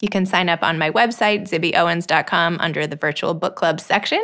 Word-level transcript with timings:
You 0.00 0.08
can 0.08 0.26
sign 0.26 0.48
up 0.48 0.62
on 0.62 0.78
my 0.78 0.90
website, 0.90 1.48
zibbyowens.com, 1.48 2.58
under 2.60 2.86
the 2.86 2.96
virtual 2.96 3.32
book 3.34 3.56
club 3.56 3.80
section, 3.80 4.22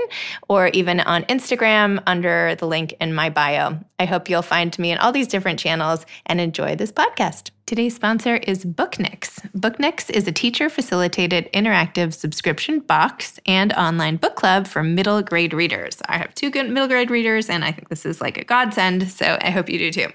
or 0.48 0.68
even 0.68 1.00
on 1.00 1.22
Instagram 1.24 2.02
under 2.06 2.54
the 2.56 2.66
link 2.66 2.94
in 3.00 3.14
my 3.14 3.30
bio. 3.30 3.78
I 3.98 4.04
hope 4.04 4.28
you'll 4.28 4.42
find 4.42 4.76
me 4.78 4.92
in 4.92 4.98
all 4.98 5.12
these 5.12 5.28
different 5.28 5.58
channels 5.58 6.04
and 6.26 6.40
enjoy 6.40 6.76
this 6.76 6.92
podcast. 6.92 7.50
Today's 7.64 7.94
sponsor 7.94 8.36
is 8.36 8.64
Booknix. 8.64 9.40
Booknix 9.56 10.10
is 10.10 10.26
a 10.26 10.32
teacher 10.32 10.68
facilitated 10.68 11.48
interactive 11.54 12.12
subscription 12.12 12.80
box 12.80 13.38
and 13.46 13.72
online 13.74 14.16
book 14.16 14.34
club 14.34 14.66
for 14.66 14.82
middle 14.82 15.22
grade 15.22 15.54
readers. 15.54 16.02
I 16.06 16.18
have 16.18 16.34
two 16.34 16.50
good 16.50 16.68
middle 16.68 16.88
grade 16.88 17.08
readers, 17.08 17.48
and 17.48 17.64
I 17.64 17.70
think 17.70 17.88
this 17.88 18.04
is 18.04 18.20
like 18.20 18.36
a 18.36 18.44
godsend, 18.44 19.10
so 19.10 19.38
I 19.40 19.50
hope 19.50 19.68
you 19.68 19.78
do 19.78 19.92
too. 19.92 20.08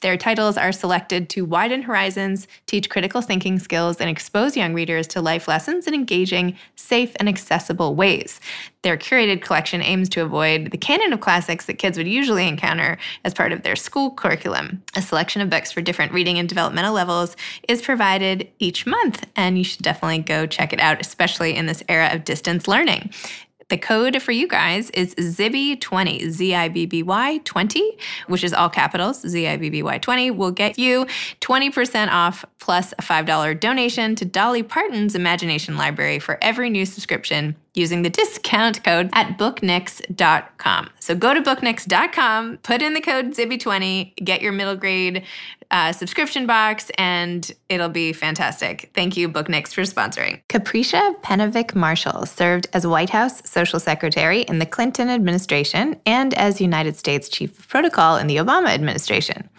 Their 0.00 0.16
titles 0.16 0.56
are 0.56 0.72
selected 0.72 1.28
to 1.30 1.44
widen 1.44 1.82
horizons, 1.82 2.48
teach 2.66 2.88
critical 2.88 3.20
thinking 3.20 3.58
skills, 3.58 3.98
and 3.98 4.08
expose 4.08 4.56
young 4.56 4.72
readers 4.72 5.06
to 5.08 5.20
life 5.20 5.46
lessons 5.46 5.86
in 5.86 5.92
engaging, 5.92 6.56
safe, 6.74 7.14
and 7.20 7.28
accessible 7.28 7.94
ways. 7.94 8.40
Their 8.84 8.98
curated 8.98 9.40
collection 9.40 9.80
aims 9.80 10.10
to 10.10 10.22
avoid 10.22 10.70
the 10.70 10.76
canon 10.76 11.14
of 11.14 11.20
classics 11.20 11.64
that 11.64 11.78
kids 11.78 11.96
would 11.96 12.06
usually 12.06 12.46
encounter 12.46 12.98
as 13.24 13.32
part 13.32 13.50
of 13.50 13.62
their 13.62 13.76
school 13.76 14.10
curriculum. 14.10 14.82
A 14.94 15.00
selection 15.00 15.40
of 15.40 15.48
books 15.48 15.72
for 15.72 15.80
different 15.80 16.12
reading 16.12 16.38
and 16.38 16.46
developmental 16.46 16.92
levels 16.92 17.34
is 17.66 17.80
provided 17.80 18.46
each 18.58 18.84
month, 18.84 19.26
and 19.36 19.56
you 19.56 19.64
should 19.64 19.80
definitely 19.80 20.18
go 20.18 20.44
check 20.44 20.74
it 20.74 20.80
out, 20.80 21.00
especially 21.00 21.56
in 21.56 21.64
this 21.64 21.82
era 21.88 22.10
of 22.12 22.24
distance 22.24 22.68
learning. 22.68 23.10
The 23.68 23.78
code 23.78 24.20
for 24.22 24.32
you 24.32 24.46
guys 24.46 24.90
is 24.90 25.14
Zibby20, 25.14 26.30
Z 26.30 26.54
I 26.54 26.68
B 26.68 26.86
B 26.86 27.02
Y 27.02 27.38
20, 27.44 27.98
which 28.28 28.44
is 28.44 28.52
all 28.52 28.68
capitals, 28.68 29.20
Z 29.20 29.46
I 29.46 29.56
B 29.56 29.70
B 29.70 29.82
Y 29.82 29.98
20, 29.98 30.30
will 30.32 30.50
get 30.50 30.78
you 30.78 31.06
20% 31.40 32.10
off 32.10 32.44
plus 32.58 32.92
a 32.92 33.02
$5 33.02 33.60
donation 33.60 34.14
to 34.16 34.24
Dolly 34.24 34.62
Parton's 34.62 35.14
Imagination 35.14 35.76
Library 35.76 36.18
for 36.18 36.38
every 36.42 36.70
new 36.70 36.86
subscription 36.86 37.56
using 37.74 38.02
the 38.02 38.10
discount 38.10 38.82
code 38.84 39.10
at 39.12 39.36
booknix.com. 39.36 40.90
So 41.00 41.14
go 41.14 41.34
to 41.34 41.42
booknix.com, 41.42 42.58
put 42.58 42.82
in 42.82 42.94
the 42.94 43.00
code 43.00 43.34
Zibby20, 43.34 44.16
get 44.24 44.42
your 44.42 44.52
middle 44.52 44.76
grade 44.76 45.24
uh, 45.74 45.90
subscription 45.92 46.46
box, 46.46 46.88
and 46.98 47.50
it'll 47.68 47.88
be 47.88 48.12
fantastic. 48.12 48.92
Thank 48.94 49.16
you, 49.16 49.28
Booknix, 49.28 49.74
for 49.74 49.82
sponsoring. 49.82 50.40
Capricia 50.48 51.20
Penavic 51.20 51.74
Marshall 51.74 52.26
served 52.26 52.68
as 52.72 52.86
White 52.86 53.10
House 53.10 53.46
Social 53.50 53.80
Secretary 53.80 54.42
in 54.42 54.60
the 54.60 54.66
Clinton 54.66 55.08
administration 55.08 56.00
and 56.06 56.32
as 56.34 56.60
United 56.60 56.94
States 56.94 57.28
Chief 57.28 57.58
of 57.58 57.68
Protocol 57.68 58.16
in 58.18 58.28
the 58.28 58.36
Obama 58.36 58.68
administration. 58.68 59.50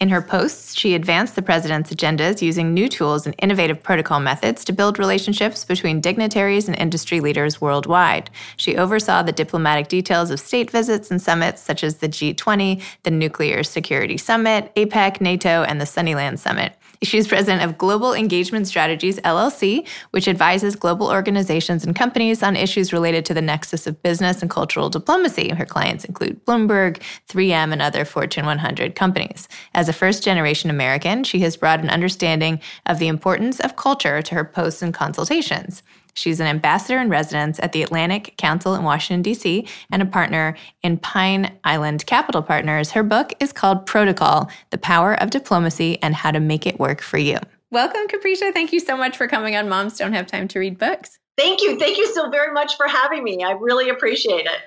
In 0.00 0.08
her 0.08 0.22
posts, 0.22 0.74
she 0.78 0.94
advanced 0.94 1.36
the 1.36 1.42
president's 1.42 1.92
agendas 1.92 2.40
using 2.40 2.72
new 2.72 2.88
tools 2.88 3.26
and 3.26 3.34
innovative 3.38 3.82
protocol 3.82 4.18
methods 4.18 4.64
to 4.64 4.72
build 4.72 4.98
relationships 4.98 5.62
between 5.62 6.00
dignitaries 6.00 6.68
and 6.68 6.78
industry 6.78 7.20
leaders 7.20 7.60
worldwide. 7.60 8.30
She 8.56 8.78
oversaw 8.78 9.22
the 9.22 9.32
diplomatic 9.32 9.88
details 9.88 10.30
of 10.30 10.40
state 10.40 10.70
visits 10.70 11.10
and 11.10 11.20
summits 11.20 11.60
such 11.60 11.84
as 11.84 11.98
the 11.98 12.08
G20, 12.08 12.82
the 13.02 13.10
Nuclear 13.10 13.62
Security 13.62 14.16
Summit, 14.16 14.74
APEC, 14.74 15.20
NATO, 15.20 15.64
and 15.64 15.78
the 15.78 15.84
Sunnyland 15.84 16.38
Summit. 16.38 16.74
She's 17.02 17.26
president 17.26 17.62
of 17.62 17.78
Global 17.78 18.12
Engagement 18.12 18.66
Strategies 18.66 19.18
LLC, 19.20 19.88
which 20.10 20.28
advises 20.28 20.76
global 20.76 21.10
organizations 21.10 21.82
and 21.82 21.96
companies 21.96 22.42
on 22.42 22.56
issues 22.56 22.92
related 22.92 23.24
to 23.24 23.32
the 23.32 23.40
nexus 23.40 23.86
of 23.86 24.02
business 24.02 24.42
and 24.42 24.50
cultural 24.50 24.90
diplomacy. 24.90 25.48
Her 25.48 25.64
clients 25.64 26.04
include 26.04 26.44
Bloomberg, 26.44 27.00
3M, 27.26 27.72
and 27.72 27.80
other 27.80 28.04
Fortune 28.04 28.44
100 28.44 28.94
companies. 28.94 29.48
As 29.72 29.88
a 29.88 29.94
first 29.94 30.22
generation 30.22 30.68
American, 30.68 31.24
she 31.24 31.40
has 31.40 31.56
brought 31.56 31.80
an 31.80 31.88
understanding 31.88 32.60
of 32.84 32.98
the 32.98 33.08
importance 33.08 33.60
of 33.60 33.76
culture 33.76 34.20
to 34.20 34.34
her 34.34 34.44
posts 34.44 34.82
and 34.82 34.92
consultations. 34.92 35.82
She's 36.20 36.38
an 36.38 36.46
ambassador 36.46 37.00
in 37.00 37.08
residence 37.08 37.58
at 37.60 37.72
the 37.72 37.82
Atlantic 37.82 38.34
Council 38.36 38.74
in 38.74 38.82
Washington, 38.82 39.22
D.C., 39.22 39.66
and 39.90 40.02
a 40.02 40.04
partner 40.04 40.54
in 40.82 40.98
Pine 40.98 41.58
Island 41.64 42.04
Capital 42.04 42.42
Partners. 42.42 42.90
Her 42.90 43.02
book 43.02 43.32
is 43.40 43.54
called 43.54 43.86
Protocol 43.86 44.50
The 44.68 44.76
Power 44.76 45.14
of 45.14 45.30
Diplomacy 45.30 45.98
and 46.02 46.14
How 46.14 46.30
to 46.30 46.38
Make 46.38 46.66
It 46.66 46.78
Work 46.78 47.00
for 47.00 47.16
You. 47.16 47.38
Welcome, 47.70 48.06
Capricia. 48.08 48.52
Thank 48.52 48.74
you 48.74 48.80
so 48.80 48.98
much 48.98 49.16
for 49.16 49.28
coming 49.28 49.56
on 49.56 49.70
Moms 49.70 49.96
Don't 49.96 50.12
Have 50.12 50.26
Time 50.26 50.46
to 50.48 50.58
Read 50.58 50.76
Books. 50.76 51.18
Thank 51.38 51.62
you. 51.62 51.78
Thank 51.78 51.96
you 51.96 52.06
so 52.12 52.28
very 52.28 52.52
much 52.52 52.76
for 52.76 52.86
having 52.86 53.24
me. 53.24 53.42
I 53.42 53.52
really 53.52 53.88
appreciate 53.88 54.44
it. 54.44 54.58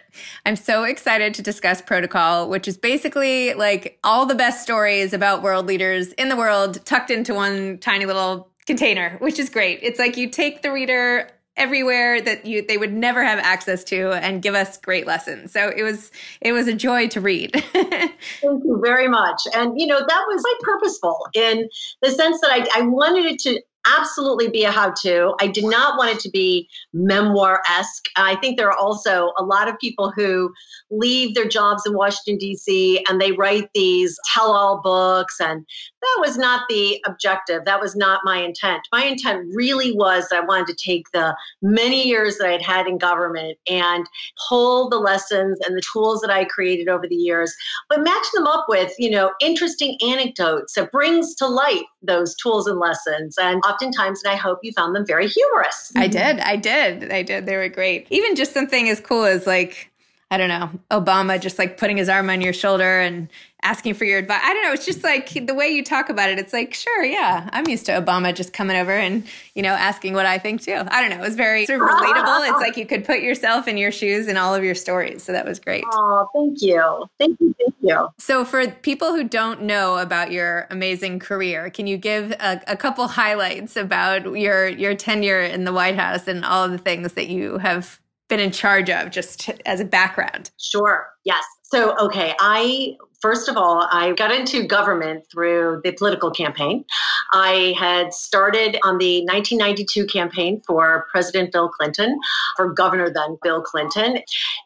I'm 0.48 0.56
so 0.56 0.86
excited 0.86 1.36
to 1.36 1.44
discuss 1.44 1.84
Protocol, 1.84 2.50
which 2.50 2.68
is 2.68 2.78
basically 2.78 3.54
like 3.54 4.00
all 4.04 4.26
the 4.26 4.34
best 4.34 4.64
stories 4.64 5.14
about 5.14 5.44
world 5.44 5.68
leaders 5.68 6.14
in 6.14 6.30
the 6.30 6.36
world 6.36 6.84
tucked 6.84 7.12
into 7.12 7.36
one 7.36 7.78
tiny 7.78 8.08
little 8.08 8.50
container, 8.66 9.18
which 9.20 9.38
is 9.38 9.50
great. 9.50 9.80
It's 9.84 10.00
like 10.00 10.18
you 10.18 10.30
take 10.30 10.64
the 10.64 10.72
reader 10.72 11.30
everywhere 11.56 12.20
that 12.22 12.46
you 12.46 12.66
they 12.66 12.78
would 12.78 12.94
never 12.94 13.24
have 13.24 13.40
access 13.40 13.84
to 13.84 14.12
and 14.12 14.42
give 14.42 14.56
us 14.56 14.78
great 14.78 15.06
lessons. 15.06 15.52
So 15.52 15.72
it 15.76 15.84
was 15.84 16.12
it 16.42 16.52
was 16.52 16.68
a 16.68 16.74
joy 16.74 17.08
to 17.10 17.22
read. 17.22 17.52
Thank 17.74 18.14
you 18.42 18.80
very 18.84 19.08
much. 19.08 19.42
And 19.56 19.80
you 19.80 19.88
know, 19.88 20.00
that 20.00 20.24
was 20.28 20.44
like 20.44 20.62
purposeful 20.62 21.28
in 21.34 21.70
the 22.02 22.12
sense 22.12 22.42
that 22.42 22.52
I, 22.52 22.80
I 22.80 22.82
wanted 22.82 23.26
it 23.26 23.40
to 23.40 23.62
absolutely 23.86 24.50
be 24.50 24.64
a 24.64 24.72
how 24.72 24.94
to. 25.02 25.36
I 25.40 25.48
did 25.48 25.66
not 25.66 25.98
want 25.98 26.12
it 26.12 26.20
to 26.22 26.30
be 26.30 26.70
memoir 26.94 27.62
esque. 27.70 28.08
I 28.16 28.36
think 28.38 28.58
there 28.58 28.70
are 28.70 28.78
also 28.78 29.32
a 29.38 29.44
lot 29.44 29.68
of 29.68 29.80
people 29.80 30.12
who 30.12 30.54
leave 30.92 31.36
their 31.36 31.48
jobs 31.48 31.84
in 31.86 31.94
Washington, 31.94 32.38
D.C., 32.38 33.04
and 33.10 33.20
they 33.20 33.32
write 33.32 33.70
these 33.74 34.18
tell 34.34 34.52
all 34.52 34.82
books. 34.82 35.40
And 35.40 35.66
that 36.02 36.18
was 36.20 36.38
not 36.38 36.66
the 36.70 37.04
objective. 37.06 37.66
That 37.66 37.82
was 37.82 37.96
not 37.96 38.22
my 38.24 38.42
intent. 38.42 38.88
My 38.92 39.06
intent 39.06 39.48
really 39.54 39.94
was 39.94 40.28
that 40.30 40.44
I 40.44 40.46
wanted 40.46 40.68
to 40.68 40.76
take 40.76 41.12
the 41.12 41.36
many 41.62 42.08
years 42.08 42.38
that 42.38 42.48
I'd 42.48 42.62
had 42.62 42.88
in 42.88 42.98
government 42.98 43.58
and 43.70 44.06
pull 44.50 44.90
the 44.90 44.98
lessons 44.98 45.60
and 45.66 45.76
the 45.76 45.84
tools 45.94 46.22
that 46.22 46.30
I 46.30 46.46
created 46.46 46.90
over 46.90 47.08
the 47.08 47.16
years, 47.16 47.54
but 47.90 48.04
match 48.04 48.26
them 48.34 48.48
up 48.48 48.66
with, 48.68 48.94
you 48.98 49.10
know, 49.10 49.32
interesting 49.42 49.98
anecdotes 50.06 50.74
that 50.76 50.92
brings 50.92 51.36
to 51.36 51.48
light 51.48 51.84
those 52.02 52.36
tools 52.36 52.68
and 52.68 52.80
lessons. 52.80 53.36
And 53.38 53.62
oftentimes, 53.74 54.22
and 54.24 54.32
I 54.34 54.36
hope 54.36 54.60
you 54.64 54.72
found 54.74 54.96
them 54.96 55.06
very 55.06 55.28
humorous. 55.28 55.92
I 55.96 56.08
did. 56.08 56.40
I 56.40 56.56
did. 56.56 57.12
I 57.12 57.24
did. 57.24 57.46
They 57.46 57.58
were 57.58 57.70
great. 57.70 58.08
Even 58.10 58.36
just 58.36 58.54
something 58.54 58.90
as 58.90 59.00
cool 59.00 59.26
as 59.26 59.48
like, 59.48 59.92
I 60.34 60.38
don't 60.38 60.50
know, 60.50 60.72
Obama 60.90 61.40
just 61.40 61.60
like 61.60 61.78
putting 61.78 61.98
his 61.98 62.10
arm 62.10 62.28
on 62.32 62.42
your 62.42 62.54
shoulder 62.54 63.00
and 63.00 63.30
asking 63.62 63.94
for 63.94 64.04
your 64.04 64.18
advice. 64.18 64.42
I 64.44 64.52
don't 64.52 64.64
know. 64.64 64.74
It's 64.74 64.84
just 64.84 65.04
like 65.04 65.30
the 65.30 65.54
way 65.54 65.68
you 65.68 65.84
talk 65.84 66.10
about 66.10 66.32
it. 66.32 66.40
It's 66.40 66.52
like, 66.52 66.74
sure, 66.74 67.04
yeah, 67.04 67.48
I'm 67.54 67.68
used 67.68 67.86
to 67.86 67.92
Obama 67.92 68.34
just 68.34 68.52
coming 68.52 68.76
over 68.76 68.92
and, 68.92 69.26
you 69.54 69.62
know, 69.62 69.74
asking 69.74 70.16
what 70.16 70.26
I 70.26 70.40
think 70.40 70.64
too. 70.64 70.82
I 70.88 71.02
don't 71.02 71.12
know. 71.12 71.24
It 71.24 71.28
was 71.28 71.36
very 71.36 71.68
sort 71.68 71.84
of 71.84 71.88
relatable. 71.88 72.50
It's 72.50 72.60
like 72.60 72.78
you 72.78 72.88
could 72.88 73.06
put 73.06 73.22
yourself 73.22 73.68
in 73.68 73.78
your 73.78 73.92
shoes 73.92 74.28
in 74.28 74.36
all 74.36 74.56
of 74.56 74.64
your 74.64 74.74
stories. 74.74 75.22
So 75.22 75.34
that 75.34 75.46
was 75.46 75.60
great. 75.60 75.84
Oh, 75.94 76.28
thank 76.34 76.64
you. 76.64 77.06
Thank 77.20 77.40
you. 77.40 77.54
Thank 77.60 77.76
you. 77.82 78.08
So 78.18 78.44
for 78.44 78.66
people 78.68 79.14
who 79.14 79.24
don't 79.24 79.62
know 79.62 80.00
about 80.00 80.32
your 80.32 80.66
amazing 80.72 81.20
career, 81.20 81.70
can 81.70 81.86
you 81.86 81.98
give 81.98 82.32
a, 82.32 82.60
a 82.66 82.76
couple 82.76 83.08
highlights 83.08 83.76
about 83.76 84.24
your, 84.36 84.68
your 84.68 84.96
tenure 84.96 85.42
in 85.42 85.64
the 85.64 85.74
White 85.74 85.96
House 85.96 86.28
and 86.28 86.44
all 86.44 86.64
of 86.64 86.72
the 86.72 86.80
things 86.80 87.14
that 87.14 87.28
you 87.28 87.60
have 87.60 88.00
been 88.34 88.40
in 88.40 88.52
charge 88.52 88.90
of 88.90 89.12
just 89.12 89.52
as 89.68 89.80
a 89.80 89.86
background? 89.86 90.50
Sure. 90.60 91.08
Yes. 91.24 91.44
So, 91.62 91.96
okay, 92.00 92.34
I 92.40 92.98
first 93.22 93.48
of 93.48 93.58
all, 93.58 93.88
I 93.92 94.14
got 94.14 94.32
into 94.32 94.66
government 94.66 95.24
through 95.32 95.82
the 95.84 95.92
political 95.92 96.32
campaign. 96.32 96.84
I 97.32 97.76
had 97.78 98.12
started 98.12 98.78
on 98.84 98.98
the 98.98 99.24
1992 99.26 100.08
campaign 100.08 100.62
for 100.66 101.06
President 101.12 101.52
Bill 101.52 101.70
Clinton, 101.70 102.20
for 102.58 102.74
Governor 102.74 103.12
then 103.14 103.38
Bill 103.44 103.62
Clinton, 103.62 104.18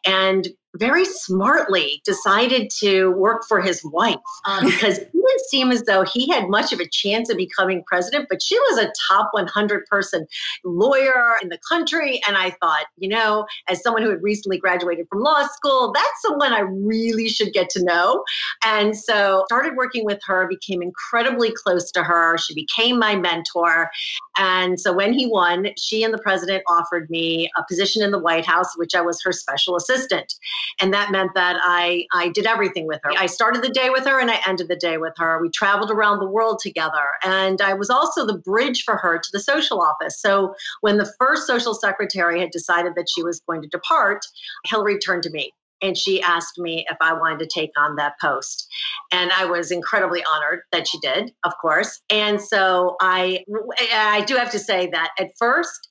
and 0.06 0.48
very 0.78 1.04
smartly 1.04 2.00
decided 2.04 2.70
to 2.78 3.10
work 3.12 3.44
for 3.48 3.60
his 3.60 3.82
wife 3.84 4.16
um, 4.46 4.64
because 4.70 4.98
it 4.98 5.12
didn't 5.12 5.48
seem 5.48 5.70
as 5.70 5.82
though 5.82 6.04
he 6.04 6.28
had 6.28 6.48
much 6.48 6.72
of 6.72 6.80
a 6.80 6.88
chance 6.88 7.30
of 7.30 7.36
becoming 7.36 7.82
president, 7.86 8.26
but 8.28 8.42
she 8.42 8.58
was 8.58 8.78
a 8.78 8.92
top 9.08 9.30
100 9.32 9.86
person 9.86 10.26
lawyer 10.64 11.36
in 11.42 11.48
the 11.48 11.58
country. 11.68 12.20
And 12.26 12.36
I 12.36 12.50
thought, 12.62 12.86
you 12.96 13.08
know, 13.08 13.46
as 13.68 13.82
someone 13.82 14.02
who 14.02 14.10
had 14.10 14.22
recently 14.22 14.58
graduated 14.58 15.06
from 15.08 15.20
law 15.20 15.46
school, 15.46 15.92
that's 15.92 16.22
someone 16.22 16.52
I 16.52 16.60
really 16.60 17.28
should 17.28 17.52
get 17.52 17.68
to 17.70 17.84
know. 17.84 18.24
And 18.64 18.96
so 18.96 19.44
started 19.46 19.76
working 19.76 20.04
with 20.04 20.20
her, 20.26 20.48
became 20.48 20.82
incredibly 20.82 21.52
close 21.52 21.90
to 21.92 22.02
her. 22.02 22.38
She 22.38 22.54
became 22.54 22.98
my 22.98 23.16
mentor. 23.16 23.90
And 24.36 24.80
so 24.80 24.92
when 24.92 25.12
he 25.12 25.26
won, 25.26 25.68
she 25.76 26.04
and 26.04 26.14
the 26.14 26.18
president 26.18 26.62
offered 26.68 27.10
me 27.10 27.50
a 27.56 27.64
position 27.68 28.02
in 28.02 28.10
the 28.10 28.18
White 28.18 28.46
House, 28.46 28.76
which 28.76 28.94
I 28.94 29.00
was 29.00 29.22
her 29.22 29.32
special 29.32 29.76
assistant. 29.76 30.32
And 30.80 30.92
that 30.92 31.10
meant 31.10 31.32
that 31.34 31.56
I, 31.62 32.06
I 32.12 32.28
did 32.28 32.46
everything 32.46 32.86
with 32.86 33.00
her. 33.04 33.12
I 33.16 33.26
started 33.26 33.62
the 33.62 33.68
day 33.70 33.90
with 33.90 34.06
her 34.06 34.20
and 34.20 34.30
I 34.30 34.40
ended 34.46 34.68
the 34.68 34.76
day 34.76 34.98
with 34.98 35.14
her. 35.16 35.40
We 35.40 35.50
traveled 35.50 35.90
around 35.90 36.20
the 36.20 36.28
world 36.28 36.60
together. 36.62 37.12
And 37.24 37.60
I 37.60 37.74
was 37.74 37.90
also 37.90 38.26
the 38.26 38.38
bridge 38.38 38.84
for 38.84 38.96
her 38.96 39.18
to 39.18 39.28
the 39.32 39.40
social 39.40 39.80
office. 39.80 40.20
So 40.20 40.54
when 40.80 40.98
the 40.98 41.12
first 41.18 41.46
social 41.46 41.74
secretary 41.74 42.40
had 42.40 42.50
decided 42.50 42.94
that 42.96 43.08
she 43.08 43.22
was 43.22 43.40
going 43.40 43.62
to 43.62 43.68
depart, 43.68 44.24
Hillary 44.64 44.98
turned 44.98 45.22
to 45.24 45.30
me 45.30 45.52
and 45.82 45.96
she 45.96 46.20
asked 46.22 46.58
me 46.58 46.84
if 46.90 46.96
I 47.00 47.12
wanted 47.12 47.38
to 47.40 47.46
take 47.46 47.70
on 47.76 47.96
that 47.96 48.14
post. 48.20 48.68
And 49.12 49.30
I 49.32 49.44
was 49.44 49.70
incredibly 49.70 50.24
honored 50.30 50.62
that 50.72 50.88
she 50.88 50.98
did, 51.00 51.32
of 51.44 51.52
course. 51.60 52.00
And 52.10 52.40
so 52.40 52.96
I 53.00 53.44
I 53.92 54.24
do 54.26 54.36
have 54.36 54.50
to 54.52 54.58
say 54.58 54.88
that 54.90 55.10
at 55.18 55.30
first 55.38 55.88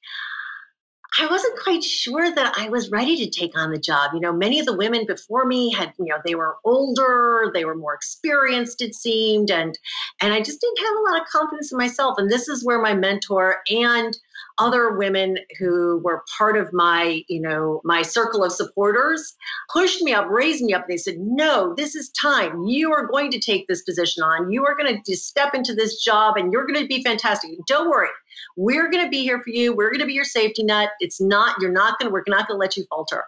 I 1.20 1.28
wasn't 1.28 1.60
quite 1.60 1.84
sure 1.84 2.34
that 2.34 2.56
I 2.58 2.70
was 2.70 2.92
ready 2.92 3.18
to 3.18 3.30
take 3.30 3.58
on 3.58 3.72
the 3.72 3.80
job. 3.80 4.12
You 4.14 4.20
know, 4.20 4.34
many 4.34 4.60
of 4.60 4.66
the 4.66 4.76
women 4.76 5.06
before 5.06 5.46
me 5.46 5.72
had, 5.72 5.94
you 5.98 6.06
know, 6.06 6.18
they 6.26 6.36
were 6.36 6.58
older, 6.64 7.50
they 7.54 7.66
were 7.66 7.76
more 7.76 7.94
experienced, 7.94 8.82
it 8.82 8.94
seemed, 8.94 9.50
and 9.50 9.78
and 10.22 10.34
I 10.34 10.42
just 10.42 10.62
didn't 10.62 10.80
have 10.80 10.96
a 10.98 11.12
lot 11.12 11.22
of 11.22 11.28
confidence 11.28 11.72
in 11.72 11.78
myself. 11.78 12.18
And 12.18 12.30
this 12.30 12.48
is 12.48 12.66
where 12.66 12.82
my 12.82 12.94
mentor 12.94 13.58
and 13.70 14.18
other 14.58 14.98
women 14.98 15.38
who 15.60 16.02
were 16.04 16.24
part 16.38 16.58
of 16.58 16.74
my, 16.74 17.24
you 17.28 17.40
know, 17.40 17.82
my 17.84 18.02
circle 18.02 18.44
of 18.44 18.52
supporters 18.52 19.36
pushed 19.72 20.02
me 20.02 20.14
up, 20.14 20.28
raised 20.30 20.64
me 20.64 20.74
up. 20.74 20.88
They 20.88 20.98
said, 20.98 21.18
no, 21.20 21.74
this 21.76 21.96
is 21.96 22.10
time. 22.10 22.64
You 22.64 22.92
are 22.94 23.06
going 23.06 23.32
to 23.32 23.40
take 23.40 23.68
this 23.68 23.84
position 23.84 24.24
on. 24.24 24.52
You 24.52 24.66
are 24.66 24.76
going 24.76 25.02
to 25.02 25.16
step 25.16 25.54
into 25.54 25.74
this 25.74 26.04
job 26.04 26.38
and 26.38 26.52
you're 26.52 26.66
going 26.66 26.80
to 26.80 26.88
be 26.88 27.04
fantastic. 27.04 27.52
Don't 27.68 27.90
worry. 27.90 28.10
We're 28.56 28.90
going 28.90 29.04
to 29.04 29.10
be 29.10 29.22
here 29.22 29.42
for 29.42 29.50
you. 29.50 29.76
We're 29.76 29.92
going 29.92 30.02
to 30.02 30.06
be 30.06 30.14
your 30.14 30.24
safety 30.24 30.64
net. 30.64 30.90
It's 31.00 31.22
not, 31.22 31.56
you're 31.62 31.72
not 31.72 32.00
going 32.00 32.10
to, 32.10 32.14
we're 32.14 32.24
not 32.28 32.48
going 32.48 32.58
to 32.58 32.60
let 32.60 32.78
you 32.78 32.86
falter. 32.90 33.24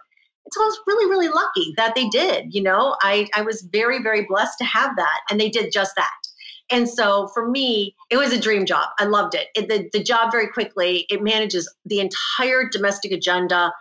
So 0.52 0.62
I 0.62 0.66
was 0.66 0.80
really, 0.86 1.08
really 1.08 1.28
lucky 1.28 1.72
that 1.76 1.94
they 1.94 2.08
did. 2.08 2.52
You 2.52 2.62
know, 2.62 2.96
I, 3.02 3.28
I 3.34 3.42
was 3.42 3.62
very, 3.62 4.02
very 4.02 4.26
blessed 4.26 4.58
to 4.58 4.64
have 4.64 4.96
that. 4.96 5.20
And 5.30 5.40
they 5.40 5.48
did 5.48 5.72
just 5.72 5.94
that. 5.96 6.10
And 6.70 6.88
so 6.88 7.28
for 7.28 7.48
me, 7.48 7.94
it 8.10 8.16
was 8.16 8.32
a 8.32 8.40
dream 8.40 8.64
job. 8.66 8.88
I 8.98 9.04
loved 9.04 9.34
it. 9.34 9.48
it 9.54 9.68
the, 9.68 9.88
the 9.92 10.04
job 10.04 10.30
very 10.30 10.48
quickly, 10.48 11.06
it 11.10 11.22
manages 11.22 11.72
the 11.84 12.00
entire 12.00 12.68
domestic 12.68 13.12
agenda 13.12 13.72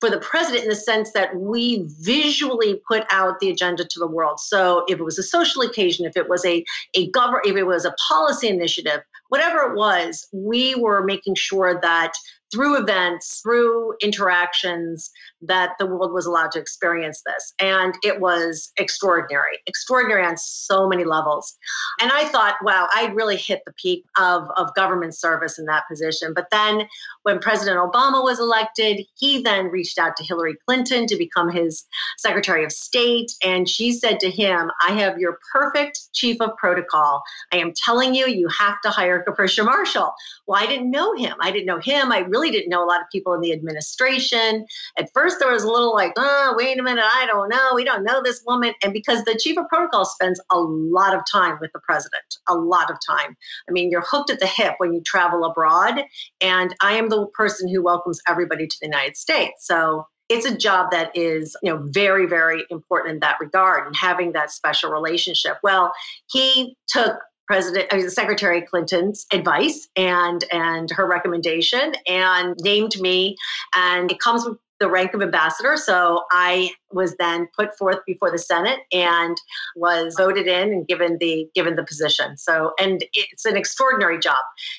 for 0.00 0.10
the 0.10 0.18
president 0.18 0.64
in 0.64 0.68
the 0.68 0.76
sense 0.76 1.12
that 1.12 1.34
we 1.36 1.86
visually 2.00 2.80
put 2.86 3.04
out 3.10 3.40
the 3.40 3.50
agenda 3.50 3.84
to 3.84 3.98
the 3.98 4.06
world. 4.06 4.38
So 4.38 4.84
if 4.88 4.98
it 4.98 5.02
was 5.02 5.18
a 5.18 5.22
social 5.22 5.62
occasion, 5.62 6.04
if 6.04 6.16
it 6.16 6.28
was 6.28 6.44
a, 6.44 6.64
a 6.94 7.10
government, 7.10 7.46
if 7.46 7.56
it 7.56 7.64
was 7.64 7.86
a 7.86 7.94
policy 8.08 8.48
initiative, 8.48 9.00
whatever 9.28 9.60
it 9.60 9.74
was, 9.74 10.28
we 10.32 10.74
were 10.74 11.02
making 11.02 11.34
sure 11.34 11.80
that 11.80 12.12
through 12.52 12.78
events, 12.78 13.40
through 13.40 13.94
interactions, 14.02 15.10
that 15.42 15.72
the 15.78 15.86
world 15.86 16.12
was 16.12 16.26
allowed 16.26 16.50
to 16.52 16.58
experience 16.58 17.22
this. 17.26 17.52
And 17.60 17.94
it 18.02 18.20
was 18.20 18.72
extraordinary, 18.78 19.58
extraordinary 19.66 20.24
on 20.24 20.36
so 20.36 20.88
many 20.88 21.04
levels. 21.04 21.56
And 22.00 22.10
I 22.10 22.24
thought, 22.24 22.56
wow, 22.62 22.88
I 22.94 23.06
really 23.14 23.36
hit 23.36 23.62
the 23.66 23.72
peak 23.80 24.04
of, 24.18 24.48
of 24.56 24.74
government 24.74 25.14
service 25.14 25.58
in 25.58 25.66
that 25.66 25.84
position. 25.88 26.32
But 26.34 26.48
then 26.50 26.88
when 27.22 27.38
President 27.38 27.78
Obama 27.78 28.22
was 28.22 28.40
elected, 28.40 29.04
he 29.16 29.42
then 29.42 29.66
reached 29.66 29.98
out 29.98 30.16
to 30.16 30.24
Hillary 30.24 30.56
Clinton 30.66 31.06
to 31.06 31.16
become 31.16 31.50
his 31.50 31.84
Secretary 32.18 32.64
of 32.64 32.72
State. 32.72 33.32
And 33.44 33.68
she 33.68 33.92
said 33.92 34.20
to 34.20 34.30
him, 34.30 34.70
I 34.86 34.92
have 34.92 35.18
your 35.18 35.38
perfect 35.52 36.12
chief 36.12 36.40
of 36.40 36.56
protocol. 36.56 37.22
I 37.52 37.58
am 37.58 37.72
telling 37.84 38.14
you, 38.14 38.26
you 38.26 38.48
have 38.48 38.80
to 38.82 38.90
hire 38.90 39.24
Capricia 39.26 39.64
Marshall. 39.64 40.12
Well, 40.46 40.62
I 40.62 40.66
didn't 40.66 40.90
know 40.90 41.14
him. 41.14 41.36
I 41.40 41.50
didn't 41.50 41.66
know 41.66 41.80
him. 41.80 42.10
I 42.10 42.20
really 42.20 42.50
didn't 42.50 42.70
know 42.70 42.84
a 42.84 42.86
lot 42.86 43.00
of 43.00 43.06
people 43.12 43.34
in 43.34 43.40
the 43.40 43.52
administration. 43.52 44.64
At 44.98 45.10
first, 45.12 45.25
there 45.34 45.50
was 45.50 45.64
a 45.64 45.70
little 45.70 45.94
like, 45.94 46.12
oh, 46.16 46.54
wait 46.56 46.78
a 46.78 46.82
minute, 46.82 47.04
I 47.04 47.26
don't 47.26 47.48
know. 47.48 47.72
We 47.74 47.84
don't 47.84 48.04
know 48.04 48.22
this 48.22 48.42
woman. 48.46 48.74
And 48.82 48.92
because 48.92 49.24
the 49.24 49.38
chief 49.38 49.58
of 49.58 49.68
protocol 49.68 50.04
spends 50.04 50.40
a 50.50 50.58
lot 50.58 51.14
of 51.14 51.22
time 51.30 51.58
with 51.60 51.72
the 51.72 51.80
president, 51.80 52.22
a 52.48 52.54
lot 52.54 52.90
of 52.90 52.96
time. 53.06 53.36
I 53.68 53.72
mean, 53.72 53.90
you're 53.90 54.04
hooked 54.06 54.30
at 54.30 54.40
the 54.40 54.46
hip 54.46 54.74
when 54.78 54.92
you 54.92 55.00
travel 55.02 55.44
abroad. 55.44 56.04
And 56.40 56.74
I 56.80 56.94
am 56.94 57.08
the 57.08 57.26
person 57.34 57.68
who 57.68 57.82
welcomes 57.82 58.20
everybody 58.28 58.66
to 58.66 58.76
the 58.80 58.86
United 58.86 59.16
States. 59.16 59.66
So 59.66 60.06
it's 60.28 60.46
a 60.46 60.56
job 60.56 60.90
that 60.90 61.12
is 61.14 61.56
you 61.62 61.72
know 61.72 61.80
very 61.84 62.26
very 62.26 62.64
important 62.68 63.14
in 63.14 63.20
that 63.20 63.36
regard 63.38 63.86
and 63.86 63.94
having 63.94 64.32
that 64.32 64.50
special 64.50 64.90
relationship 64.90 65.56
well 65.62 65.92
he 66.28 66.76
took 66.88 67.20
President, 67.46 67.86
I 67.92 67.98
mean, 67.98 68.10
Secretary 68.10 68.60
Clinton's 68.60 69.24
advice 69.32 69.88
and 69.94 70.44
and 70.52 70.90
her 70.90 71.06
recommendation, 71.06 71.94
and 72.08 72.56
named 72.60 73.00
me. 73.00 73.36
And 73.74 74.10
it 74.10 74.18
comes 74.18 74.44
with 74.44 74.58
the 74.78 74.90
rank 74.90 75.14
of 75.14 75.22
ambassador. 75.22 75.76
So 75.76 76.24
I 76.30 76.70
was 76.92 77.16
then 77.16 77.48
put 77.56 77.76
forth 77.76 77.98
before 78.06 78.30
the 78.30 78.38
Senate 78.38 78.80
and 78.92 79.36
was 79.74 80.14
voted 80.16 80.46
in 80.46 80.72
and 80.72 80.86
given 80.86 81.18
the 81.18 81.48
given 81.54 81.76
the 81.76 81.84
position. 81.84 82.36
So 82.36 82.72
and 82.78 83.04
it's 83.12 83.44
an 83.44 83.56
extraordinary 83.56 84.18
job. 84.18 84.36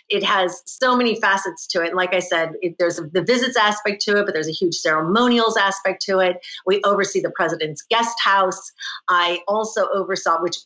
It 0.10 0.24
has 0.24 0.62
so 0.66 0.96
many 0.96 1.20
facets 1.20 1.68
to 1.68 1.84
it. 1.84 1.88
And 1.88 1.96
like 1.96 2.14
I 2.14 2.20
said, 2.20 2.54
it, 2.62 2.76
there's 2.80 2.98
the 2.98 3.24
visits 3.24 3.58
aspect 3.58 4.02
to 4.04 4.18
it, 4.18 4.26
but 4.26 4.34
there's 4.34 4.48
a 4.48 4.52
huge 4.52 4.76
ceremonials 4.76 5.58
aspect 5.58 6.02
to 6.04 6.20
it. 6.20 6.38
We 6.66 6.82
oversee 6.84 7.22
the 7.22 7.32
president's 7.32 7.82
guest 7.84 8.18
house. 8.24 8.72
I 9.10 9.40
also 9.48 9.88
oversaw, 9.94 10.42
which 10.42 10.58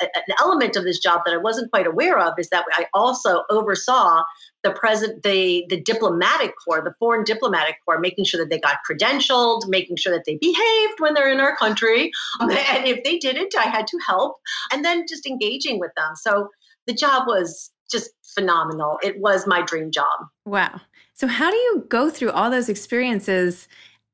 an 0.00 0.34
element 0.38 0.76
of 0.76 0.84
this 0.84 0.98
job 0.98 1.22
that 1.24 1.34
I 1.34 1.36
wasn't 1.36 1.70
quite 1.70 1.86
aware 1.86 2.18
of 2.18 2.34
is 2.38 2.48
that 2.50 2.64
I 2.72 2.86
also 2.94 3.44
oversaw 3.50 4.22
the 4.62 4.72
present 4.72 5.22
the 5.22 5.64
the 5.68 5.80
diplomatic 5.80 6.52
corps, 6.64 6.82
the 6.82 6.94
foreign 6.98 7.24
diplomatic 7.24 7.76
corps, 7.84 7.98
making 7.98 8.24
sure 8.24 8.40
that 8.40 8.50
they 8.50 8.60
got 8.60 8.76
credentialed, 8.88 9.68
making 9.68 9.96
sure 9.96 10.12
that 10.12 10.24
they 10.26 10.36
behaved 10.36 10.94
when 10.98 11.14
they're 11.14 11.30
in 11.30 11.40
our 11.40 11.56
country, 11.56 12.10
and 12.40 12.50
if 12.86 13.02
they 13.04 13.18
didn't, 13.18 13.54
I 13.56 13.64
had 13.64 13.86
to 13.88 13.98
help, 14.06 14.36
and 14.72 14.84
then 14.84 15.06
just 15.08 15.26
engaging 15.26 15.78
with 15.78 15.92
them. 15.96 16.14
So 16.16 16.48
the 16.86 16.94
job 16.94 17.26
was 17.26 17.70
just 17.90 18.10
phenomenal. 18.34 18.98
It 19.02 19.20
was 19.20 19.46
my 19.46 19.62
dream 19.62 19.90
job. 19.90 20.26
Wow. 20.44 20.80
So 21.14 21.26
how 21.26 21.50
do 21.50 21.56
you 21.56 21.84
go 21.88 22.08
through 22.08 22.30
all 22.30 22.50
those 22.50 22.68
experiences 22.68 23.68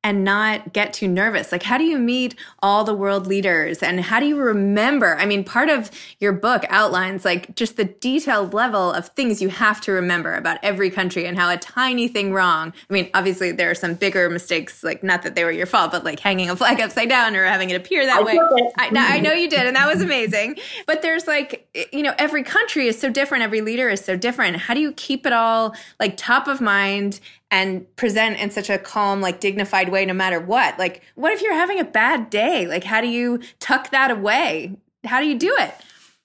and 0.07 0.23
not 0.23 0.73
get 0.73 0.93
too 0.93 1.09
nervous? 1.09 1.51
Like, 1.51 1.65
how 1.65 1.77
do 1.79 1.83
you 1.83 1.99
meet 1.99 2.37
all 2.63 2.85
the 2.85 2.95
world 2.95 3.27
leaders 3.27 3.83
and 3.83 4.01
how 4.01 4.21
do 4.21 4.27
you 4.27 4.37
remember? 4.37 5.17
I 5.17 5.27
mean, 5.27 5.43
part 5.43 5.69
of 5.69 5.91
your 6.21 6.33
book 6.33 6.65
outlines 6.69 7.25
like 7.25 7.57
just 7.57 7.77
the 7.77 7.87
detailed 7.87 8.55
level 8.55 8.93
of 8.93 9.09
things 9.09 9.43
you 9.43 9.49
have 9.49 9.81
to 9.81 9.91
remember 9.91 10.37
about 10.37 10.61
every 10.63 10.91
country 10.91 11.27
and 11.27 11.37
how 11.37 11.51
a 11.51 11.57
tiny 11.57 12.07
thing 12.07 12.33
wrong. 12.33 12.73
I 12.89 12.93
mean, 12.93 13.11
obviously, 13.15 13.51
there 13.51 13.69
are 13.69 13.75
some 13.75 13.95
bigger 13.95 14.31
mistakes, 14.31 14.85
like, 14.85 15.03
not 15.03 15.25
that 15.25 15.35
they 15.35 15.43
were 15.43 15.51
your 15.51 15.67
fault, 15.67 15.91
but 15.91 16.05
like 16.05 16.21
hanging 16.21 16.51
a 16.51 16.55
flag 16.55 16.81
upside 16.87 17.09
down 17.09 17.35
or 17.35 17.45
having 17.45 17.71
it 17.71 17.75
appear 17.75 18.07
that 18.07 18.21
I 18.21 18.23
way. 18.23 18.39
I, 18.79 18.91
I 18.95 19.19
know 19.19 19.33
you 19.33 19.51
did, 19.51 19.67
and 19.67 19.75
that 19.75 19.93
was 19.93 20.03
amazing. 20.03 20.57
But 20.87 21.03
there's 21.03 21.27
like, 21.27 21.67
you 21.93 22.05
know, 22.05 22.15
every 22.17 22.45
country 22.45 22.87
is 22.87 22.97
so 22.97 23.11
different, 23.11 23.43
every 23.43 23.61
leader 23.61 23.89
is 23.89 24.05
so 24.05 24.15
different. 24.15 24.57
How 24.57 24.75
do 24.75 24.79
you 24.79 24.93
keep 24.93 25.27
it 25.27 25.33
all 25.33 25.75
like 25.99 26.17
top 26.17 26.47
of 26.47 26.61
mind 26.61 27.19
and 27.51 27.95
present 27.97 28.39
in 28.39 28.51
such 28.51 28.71
a 28.71 28.79
calm, 28.79 29.21
like 29.21 29.41
dignified 29.41 29.89
way 29.89 30.05
no 30.05 30.15
matter 30.15 30.41
what. 30.41 30.79
Like, 30.79 31.03
what 31.15 31.33
if 31.33 31.43
you're 31.43 31.55
having 31.55 31.79
a 31.79 31.85
bad 31.85 32.31
day? 32.31 32.67
Like, 32.67 32.85
how 32.85 33.01
do 33.01 33.09
you 33.09 33.41
tuck 33.61 33.91
that 33.91 34.11
away? 34.11 34.77
How 35.05 35.21
do 35.21 35.27
you 35.27 35.39
do 35.39 35.55
it? 35.59 35.75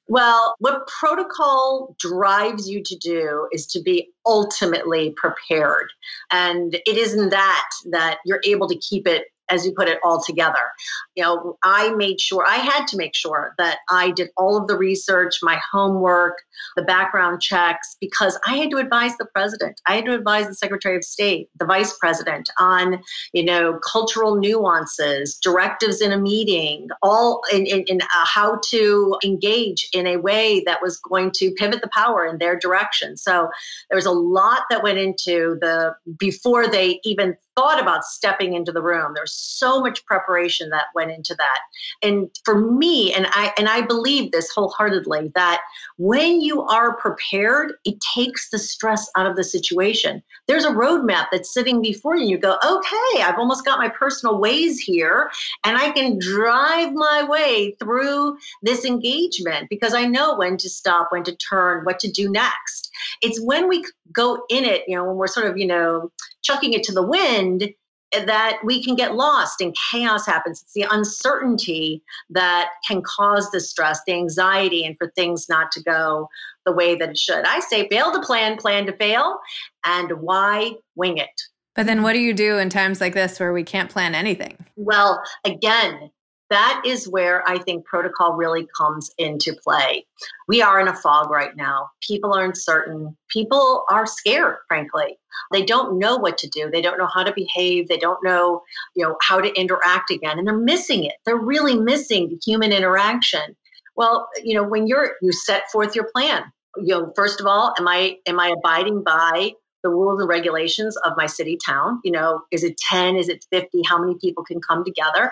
Well, 0.07 0.55
what 0.59 0.87
protocol 0.87 1.95
drives 1.97 2.69
you 2.69 2.83
to 2.83 2.97
do 2.97 3.47
is 3.53 3.65
to 3.67 3.81
be 3.81 4.09
ultimately 4.25 5.11
prepared. 5.15 5.89
And 6.31 6.75
it 6.85 6.97
isn't 6.97 7.29
that 7.29 7.69
that 7.91 8.17
you're 8.25 8.41
able 8.43 8.67
to 8.67 8.75
keep 8.77 9.07
it 9.07 9.27
as 9.51 9.65
you 9.65 9.73
put 9.73 9.87
it, 9.87 9.99
all 10.03 10.21
together. 10.23 10.71
You 11.15 11.23
know, 11.23 11.57
I 11.63 11.93
made 11.95 12.19
sure, 12.19 12.45
I 12.47 12.55
had 12.55 12.87
to 12.87 12.97
make 12.97 13.15
sure 13.15 13.53
that 13.57 13.79
I 13.89 14.11
did 14.11 14.29
all 14.37 14.57
of 14.57 14.67
the 14.67 14.77
research, 14.77 15.39
my 15.43 15.59
homework, 15.71 16.37
the 16.75 16.83
background 16.83 17.41
checks, 17.41 17.97
because 17.99 18.39
I 18.47 18.55
had 18.55 18.71
to 18.71 18.77
advise 18.77 19.17
the 19.17 19.25
president. 19.25 19.81
I 19.87 19.95
had 19.95 20.05
to 20.05 20.13
advise 20.13 20.47
the 20.47 20.55
Secretary 20.55 20.95
of 20.95 21.03
State, 21.03 21.49
the 21.59 21.65
vice 21.65 21.97
president 21.97 22.49
on, 22.59 23.01
you 23.33 23.43
know, 23.43 23.79
cultural 23.79 24.37
nuances, 24.37 25.37
directives 25.37 26.01
in 26.01 26.11
a 26.11 26.17
meeting, 26.17 26.87
all 27.01 27.41
in, 27.51 27.65
in, 27.65 27.83
in 27.87 28.01
uh, 28.01 28.25
how 28.25 28.59
to 28.69 29.17
engage 29.23 29.89
in 29.93 30.07
a 30.07 30.17
way 30.17 30.63
that 30.65 30.81
was 30.81 30.97
going 30.97 31.31
to 31.31 31.51
pivot 31.51 31.81
the 31.81 31.89
power 31.93 32.25
in 32.25 32.37
their 32.37 32.57
direction. 32.57 33.17
So 33.17 33.49
there 33.89 33.97
was 33.97 34.05
a 34.05 34.11
lot 34.11 34.63
that 34.69 34.83
went 34.83 34.97
into 34.97 35.57
the, 35.59 35.95
before 36.17 36.67
they 36.67 36.99
even 37.03 37.35
thought 37.55 37.81
about 37.81 38.03
stepping 38.03 38.53
into 38.53 38.71
the 38.71 38.81
room. 38.81 39.13
There's 39.13 39.33
so 39.33 39.81
much 39.81 40.05
preparation 40.05 40.69
that 40.69 40.85
went 40.95 41.11
into 41.11 41.35
that. 41.35 41.59
And 42.01 42.29
for 42.45 42.59
me, 42.59 43.13
and 43.13 43.27
I 43.31 43.53
and 43.57 43.67
I 43.67 43.81
believe 43.81 44.31
this 44.31 44.49
wholeheartedly, 44.49 45.31
that 45.35 45.61
when 45.97 46.41
you 46.41 46.61
are 46.63 46.95
prepared, 46.95 47.73
it 47.85 47.95
takes 48.15 48.49
the 48.49 48.59
stress 48.59 49.09
out 49.17 49.25
of 49.25 49.35
the 49.35 49.43
situation. 49.43 50.23
There's 50.47 50.65
a 50.65 50.71
roadmap 50.71 51.27
that's 51.31 51.53
sitting 51.53 51.81
before 51.81 52.15
you. 52.15 52.27
You 52.31 52.37
go, 52.37 52.57
okay, 52.65 53.23
I've 53.23 53.37
almost 53.37 53.65
got 53.65 53.79
my 53.79 53.89
personal 53.89 54.39
Waze 54.39 54.77
here, 54.77 55.29
and 55.65 55.77
I 55.77 55.91
can 55.91 56.17
drive 56.19 56.93
my 56.93 57.25
way 57.27 57.75
through 57.79 58.37
this 58.61 58.85
engagement 58.85 59.67
because 59.69 59.93
I 59.93 60.05
know 60.05 60.37
when 60.37 60.57
to 60.57 60.69
stop, 60.69 61.07
when 61.11 61.23
to 61.25 61.35
turn, 61.35 61.83
what 61.83 61.99
to 61.99 62.11
do 62.11 62.29
next. 62.29 62.89
It's 63.21 63.41
when 63.41 63.67
we 63.67 63.83
go 64.13 64.43
in 64.49 64.63
it, 64.63 64.83
you 64.87 64.95
know, 64.95 65.05
when 65.05 65.17
we're 65.17 65.27
sort 65.27 65.47
of, 65.47 65.57
you 65.57 65.67
know, 65.67 66.11
chucking 66.43 66.73
it 66.73 66.83
to 66.83 66.93
the 66.93 67.05
wind 67.05 67.73
eh, 68.13 68.25
that 68.25 68.59
we 68.63 68.83
can 68.83 68.95
get 68.95 69.15
lost 69.15 69.61
and 69.61 69.75
chaos 69.91 70.25
happens. 70.25 70.61
It's 70.61 70.73
the 70.73 70.87
uncertainty 70.89 72.01
that 72.29 72.71
can 72.87 73.01
cause 73.01 73.49
the 73.51 73.59
stress, 73.59 74.01
the 74.05 74.13
anxiety, 74.13 74.85
and 74.85 74.97
for 74.97 75.11
things 75.15 75.47
not 75.49 75.71
to 75.73 75.83
go 75.83 76.29
the 76.65 76.71
way 76.71 76.95
that 76.95 77.09
it 77.09 77.17
should. 77.17 77.45
I 77.45 77.59
say 77.59 77.87
fail 77.89 78.11
to 78.11 78.21
plan, 78.21 78.57
plan 78.57 78.85
to 78.85 78.93
fail, 78.93 79.39
and 79.85 80.11
why 80.21 80.73
wing 80.95 81.17
it? 81.17 81.41
But 81.75 81.85
then 81.85 82.03
what 82.03 82.13
do 82.13 82.19
you 82.19 82.33
do 82.33 82.57
in 82.57 82.69
times 82.69 82.99
like 82.99 83.13
this 83.13 83.39
where 83.39 83.53
we 83.53 83.63
can't 83.63 83.89
plan 83.89 84.13
anything? 84.13 84.65
Well, 84.75 85.23
again, 85.45 86.11
that 86.51 86.81
is 86.85 87.07
where 87.07 87.47
I 87.47 87.57
think 87.57 87.85
protocol 87.85 88.33
really 88.33 88.67
comes 88.77 89.09
into 89.17 89.55
play. 89.63 90.05
We 90.49 90.61
are 90.61 90.81
in 90.81 90.89
a 90.89 90.95
fog 90.95 91.31
right 91.31 91.55
now. 91.55 91.89
People 92.05 92.33
are 92.33 92.43
uncertain. 92.43 93.15
People 93.29 93.85
are 93.89 94.05
scared, 94.05 94.57
frankly. 94.67 95.17
They 95.53 95.63
don't 95.63 95.97
know 95.97 96.17
what 96.17 96.37
to 96.39 96.49
do. 96.49 96.69
They 96.69 96.81
don't 96.81 96.97
know 96.97 97.07
how 97.07 97.23
to 97.23 97.33
behave. 97.33 97.87
They 97.87 97.97
don't 97.97 98.21
know, 98.21 98.63
you 98.95 99.05
know, 99.05 99.15
how 99.21 99.39
to 99.39 99.53
interact 99.53 100.11
again. 100.11 100.37
And 100.37 100.45
they're 100.45 100.57
missing 100.57 101.05
it. 101.05 101.15
They're 101.25 101.37
really 101.37 101.79
missing 101.79 102.37
human 102.45 102.73
interaction. 102.73 103.55
Well, 103.95 104.27
you 104.43 104.53
know, 104.53 104.63
when 104.63 104.87
you're 104.87 105.15
you 105.21 105.31
set 105.31 105.71
forth 105.71 105.95
your 105.95 106.09
plan, 106.13 106.43
you 106.77 106.93
know, 106.95 107.13
first 107.15 107.39
of 107.39 107.47
all, 107.47 107.73
am 107.79 107.87
I 107.87 108.17
am 108.27 108.41
I 108.41 108.53
abiding 108.57 109.03
by 109.03 109.53
the 109.83 109.89
rules 109.89 110.19
and 110.19 110.29
regulations 110.29 110.95
of 110.97 111.13
my 111.17 111.25
city 111.25 111.57
town 111.65 111.99
you 112.03 112.11
know 112.11 112.41
is 112.51 112.63
it 112.63 112.77
10 112.77 113.15
is 113.15 113.29
it 113.29 113.45
50 113.51 113.81
how 113.87 113.97
many 113.97 114.15
people 114.19 114.43
can 114.43 114.61
come 114.61 114.83
together 114.83 115.31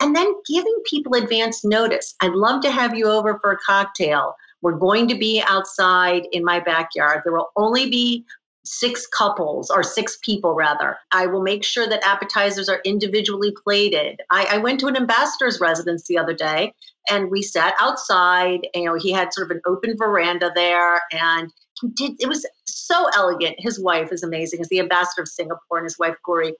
and 0.00 0.14
then 0.14 0.32
giving 0.48 0.76
people 0.88 1.14
advance 1.14 1.64
notice. 1.64 2.14
I'd 2.20 2.32
love 2.32 2.60
to 2.62 2.70
have 2.70 2.96
you 2.96 3.06
over 3.06 3.38
for 3.40 3.52
a 3.52 3.58
cocktail. 3.58 4.34
We're 4.62 4.72
going 4.72 5.08
to 5.08 5.14
be 5.14 5.42
outside 5.46 6.26
in 6.32 6.44
my 6.44 6.60
backyard. 6.60 7.22
There 7.24 7.32
will 7.32 7.50
only 7.56 7.88
be 7.88 8.24
six 8.66 9.06
couples 9.06 9.70
or 9.70 9.82
six 9.82 10.18
people 10.22 10.54
rather. 10.54 10.98
I 11.12 11.26
will 11.26 11.42
make 11.42 11.64
sure 11.64 11.88
that 11.88 12.04
appetizers 12.04 12.68
are 12.68 12.80
individually 12.84 13.54
plated. 13.62 14.20
I, 14.30 14.48
I, 14.52 14.58
went 14.58 14.80
to 14.80 14.88
an 14.88 14.96
ambassador's 14.96 15.60
residence 15.60 16.06
the 16.06 16.18
other 16.18 16.34
day 16.34 16.72
and 17.08 17.30
we 17.30 17.42
sat 17.42 17.74
outside. 17.80 18.66
And, 18.74 18.82
you 18.82 18.90
know, 18.90 18.98
he 18.98 19.12
had 19.12 19.32
sort 19.32 19.50
of 19.50 19.56
an 19.56 19.62
open 19.66 19.96
veranda 19.96 20.50
there 20.56 21.00
and 21.12 21.52
he 21.80 21.88
did 21.90 22.12
it 22.18 22.28
was 22.28 22.44
so 22.66 23.08
elegant. 23.14 23.54
His 23.58 23.78
wife 23.78 24.10
is 24.10 24.22
amazing, 24.22 24.60
is 24.60 24.68
the 24.68 24.80
ambassador 24.80 25.22
of 25.22 25.28
Singapore 25.28 25.78
and 25.78 25.84
his 25.84 25.98
wife 25.98 26.16
Gouri. 26.26 26.52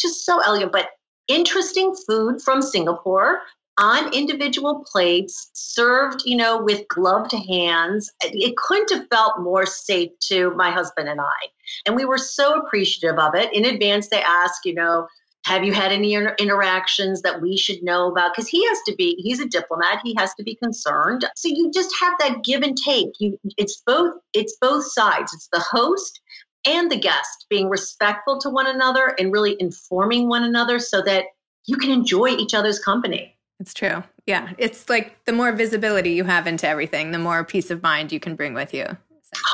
Just 0.00 0.24
so 0.24 0.40
elegant. 0.40 0.72
But 0.72 0.88
interesting 1.32 1.94
food 2.06 2.42
from 2.42 2.60
Singapore 2.62 3.40
on 3.78 4.12
individual 4.12 4.84
plates, 4.86 5.50
served, 5.54 6.22
you 6.26 6.36
know, 6.36 6.62
with 6.62 6.86
gloved 6.88 7.32
hands. 7.32 8.10
It 8.22 8.56
couldn't 8.56 8.92
have 8.92 9.08
felt 9.08 9.40
more 9.40 9.64
safe 9.64 10.10
to 10.28 10.50
my 10.54 10.70
husband 10.70 11.08
and 11.08 11.20
I. 11.20 11.48
And 11.86 11.96
we 11.96 12.04
were 12.04 12.18
so 12.18 12.60
appreciative 12.60 13.18
of 13.18 13.34
it. 13.34 13.52
In 13.54 13.64
advance, 13.64 14.08
they 14.08 14.22
asked, 14.22 14.66
you 14.66 14.74
know, 14.74 15.06
have 15.44 15.64
you 15.64 15.72
had 15.72 15.90
any 15.90 16.14
inter- 16.14 16.36
interactions 16.38 17.22
that 17.22 17.40
we 17.40 17.56
should 17.56 17.82
know 17.82 18.10
about? 18.10 18.32
Because 18.32 18.48
he 18.48 18.64
has 18.68 18.78
to 18.86 18.94
be, 18.94 19.16
he's 19.18 19.40
a 19.40 19.48
diplomat, 19.48 20.00
he 20.04 20.14
has 20.16 20.32
to 20.34 20.44
be 20.44 20.54
concerned. 20.54 21.24
So 21.34 21.48
you 21.48 21.70
just 21.72 21.92
have 22.00 22.12
that 22.20 22.44
give 22.44 22.62
and 22.62 22.76
take. 22.76 23.08
You, 23.18 23.38
it's 23.56 23.82
both, 23.84 24.14
it's 24.34 24.56
both 24.60 24.84
sides. 24.84 25.32
It's 25.34 25.48
the 25.50 25.58
host 25.58 26.20
and 26.66 26.90
the 26.90 26.98
guest 26.98 27.46
being 27.48 27.68
respectful 27.68 28.38
to 28.40 28.50
one 28.50 28.66
another 28.66 29.14
and 29.18 29.32
really 29.32 29.56
informing 29.60 30.28
one 30.28 30.44
another 30.44 30.78
so 30.78 31.02
that 31.02 31.24
you 31.66 31.76
can 31.76 31.90
enjoy 31.90 32.28
each 32.28 32.54
other's 32.54 32.78
company. 32.78 33.36
It's 33.60 33.74
true. 33.74 34.02
Yeah. 34.26 34.50
It's 34.58 34.88
like 34.88 35.24
the 35.24 35.32
more 35.32 35.52
visibility 35.52 36.10
you 36.10 36.24
have 36.24 36.46
into 36.46 36.66
everything, 36.66 37.12
the 37.12 37.18
more 37.18 37.44
peace 37.44 37.70
of 37.70 37.82
mind 37.82 38.10
you 38.12 38.20
can 38.20 38.34
bring 38.34 38.54
with 38.54 38.74
you. 38.74 38.86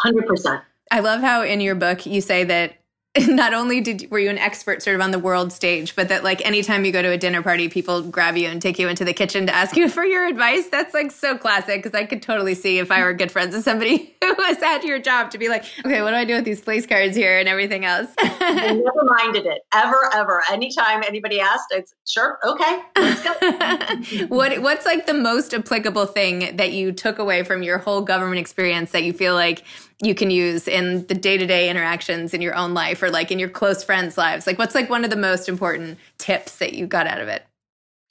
100%. 0.05 0.62
I 0.91 1.00
love 1.00 1.21
how 1.21 1.43
in 1.43 1.61
your 1.61 1.75
book 1.75 2.07
you 2.07 2.21
say 2.21 2.45
that 2.45 2.78
not 3.29 3.55
only 3.55 3.81
did 3.81 4.11
were 4.11 4.19
you 4.19 4.31
an 4.31 4.39
expert 4.39 4.83
sort 4.83 4.97
of 4.97 5.03
on 5.03 5.11
the 5.11 5.19
world 5.19 5.53
stage, 5.53 5.97
but 5.97 6.09
that 6.09 6.25
like 6.25 6.45
anytime 6.45 6.85
you 6.85 6.93
go 6.93 7.03
to 7.03 7.11
a 7.11 7.19
dinner 7.19 7.43
party, 7.43 7.69
people 7.69 8.03
grab 8.03 8.37
you 8.37 8.49
and 8.49 8.61
take 8.61 8.79
you 8.79 8.89
into 8.89 9.05
the 9.05 9.13
kitchen 9.13 9.47
to 9.47 9.55
ask 9.55 9.77
you 9.77 9.89
for 9.89 10.05
your 10.05 10.27
advice. 10.27 10.69
That's 10.69 10.95
like 10.95 11.11
so 11.11 11.37
classic 11.37 11.83
because 11.83 11.99
I 11.99 12.05
could 12.05 12.23
totally 12.23 12.55
see 12.55 12.79
if 12.79 12.91
I 12.91 13.03
were 13.03 13.13
good 13.13 13.33
friends 13.33 13.55
with 13.55 13.65
somebody 13.65 14.15
who 14.23 14.35
was 14.35 14.63
at 14.63 14.85
your 14.85 14.99
job 14.99 15.31
to 15.33 15.39
be 15.39 15.49
like, 15.49 15.65
okay, 15.85 16.03
what 16.03 16.11
do 16.11 16.17
I 16.17 16.25
do 16.25 16.35
with 16.35 16.45
these 16.45 16.61
place 16.61 16.87
cards 16.87 17.17
here 17.17 17.39
and 17.39 17.49
everything 17.49 17.85
else? 17.85 18.09
I 18.19 18.73
never 18.73 19.05
minded 19.05 19.47
it 19.47 19.63
ever, 19.73 20.11
ever. 20.15 20.43
Anytime 20.51 21.03
anybody 21.07 21.41
asked, 21.41 21.67
it's 21.71 21.95
sure, 22.07 22.39
okay, 22.45 22.81
let's 22.97 23.23
go. 23.23 24.27
what 24.29 24.61
what's 24.63 24.87
like 24.87 25.07
the 25.07 25.15
most 25.15 25.55
applicable 25.55 26.07
thing 26.07 26.57
that 26.57 26.73
you 26.73 26.93
took 26.93 27.19
away 27.19 27.43
from 27.43 27.63
your 27.63 27.79
whole 27.79 28.03
government 28.03 28.39
experience 28.39 28.93
that 28.93 29.05
you 29.05 29.13
feel 29.13 29.35
like 29.35 29.65
you 30.02 30.14
can 30.14 30.31
use 30.31 30.69
in 30.69 31.07
the 31.07 31.14
day-to-day 31.14 31.69
interactions 31.69 32.33
in 32.33 32.40
your 32.40 32.55
own 32.55 32.75
life 32.75 33.02
or 33.02 33.11
like 33.11 33.31
in 33.31 33.38
your 33.38 33.49
close 33.49 33.83
friends 33.83 34.17
lives? 34.17 34.47
Like 34.47 34.59
what's 34.59 34.75
like 34.75 34.88
one 34.88 35.05
of 35.05 35.11
the 35.11 35.17
most 35.17 35.49
important 35.49 35.99
tips 36.19 36.57
that 36.59 36.75
you 36.75 36.87
got 36.87 37.07
out 37.07 37.21
of 37.21 37.28
it? 37.28 37.45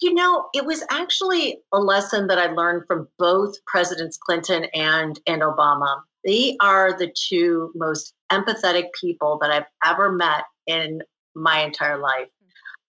You 0.02 0.14
know 0.14 0.48
it 0.54 0.66
was 0.66 0.84
actually 0.92 1.58
a 1.74 1.80
lesson 1.80 2.28
that 2.28 2.38
i 2.38 2.46
learned 2.48 2.84
from 2.86 3.08
both 3.18 3.56
presidents 3.66 4.16
clinton 4.16 4.66
and 4.76 5.20
and 5.26 5.42
obama. 5.42 6.02
They 6.24 6.56
are 6.62 6.96
the 6.96 7.12
two 7.30 7.72
most 7.74 8.14
empathetic 8.32 8.90
people 9.00 9.40
that 9.42 9.50
i've 9.50 9.66
ever 9.84 10.12
met 10.12 10.44
in 10.68 11.02
my 11.36 11.62
entire 11.62 11.98
life. 11.98 12.28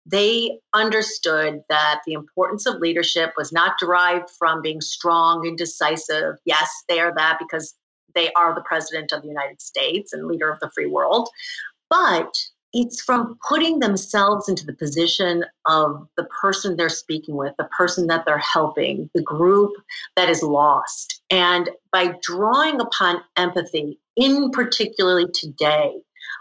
They 0.08 0.58
understood 0.74 1.62
that 1.70 2.02
the 2.08 2.14
importance 2.14 2.66
of 2.66 2.80
leadership 2.80 3.34
was 3.38 3.52
not 3.52 3.78
derived 3.80 4.30
from 4.40 4.62
being 4.62 4.82
strong 4.82 5.48
and 5.48 5.58
decisive. 5.58 6.38
Yes, 6.46 6.70
they 6.88 7.00
are 7.00 7.14
that 7.16 7.38
because 7.40 7.76
they 8.16 8.32
are 8.34 8.56
the 8.56 8.62
president 8.62 9.12
of 9.12 9.22
the 9.22 9.28
United 9.28 9.62
States 9.62 10.14
and 10.14 10.28
leader 10.28 10.50
of 10.50 10.60
the 10.60 10.72
free 10.74 10.88
world. 10.88 11.30
But 11.90 12.34
it's 12.74 13.02
from 13.02 13.38
putting 13.48 13.80
themselves 13.80 14.50
into 14.50 14.66
the 14.66 14.74
position 14.74 15.46
of 15.66 16.08
the 16.18 16.26
person 16.26 16.76
they're 16.76 16.90
speaking 16.90 17.36
with, 17.36 17.54
the 17.58 17.70
person 17.78 18.08
that 18.08 18.26
they're 18.26 18.38
helping, 18.38 19.10
the 19.14 19.22
group 19.22 19.72
that 20.18 20.30
is 20.30 20.44
lost. 20.44 21.22
And 21.30 21.70
by 21.94 22.16
drawing 22.22 22.82
upon 22.82 23.22
empathy, 23.38 23.98
in 24.18 24.52
particularly 24.52 25.28
today, 25.34 25.94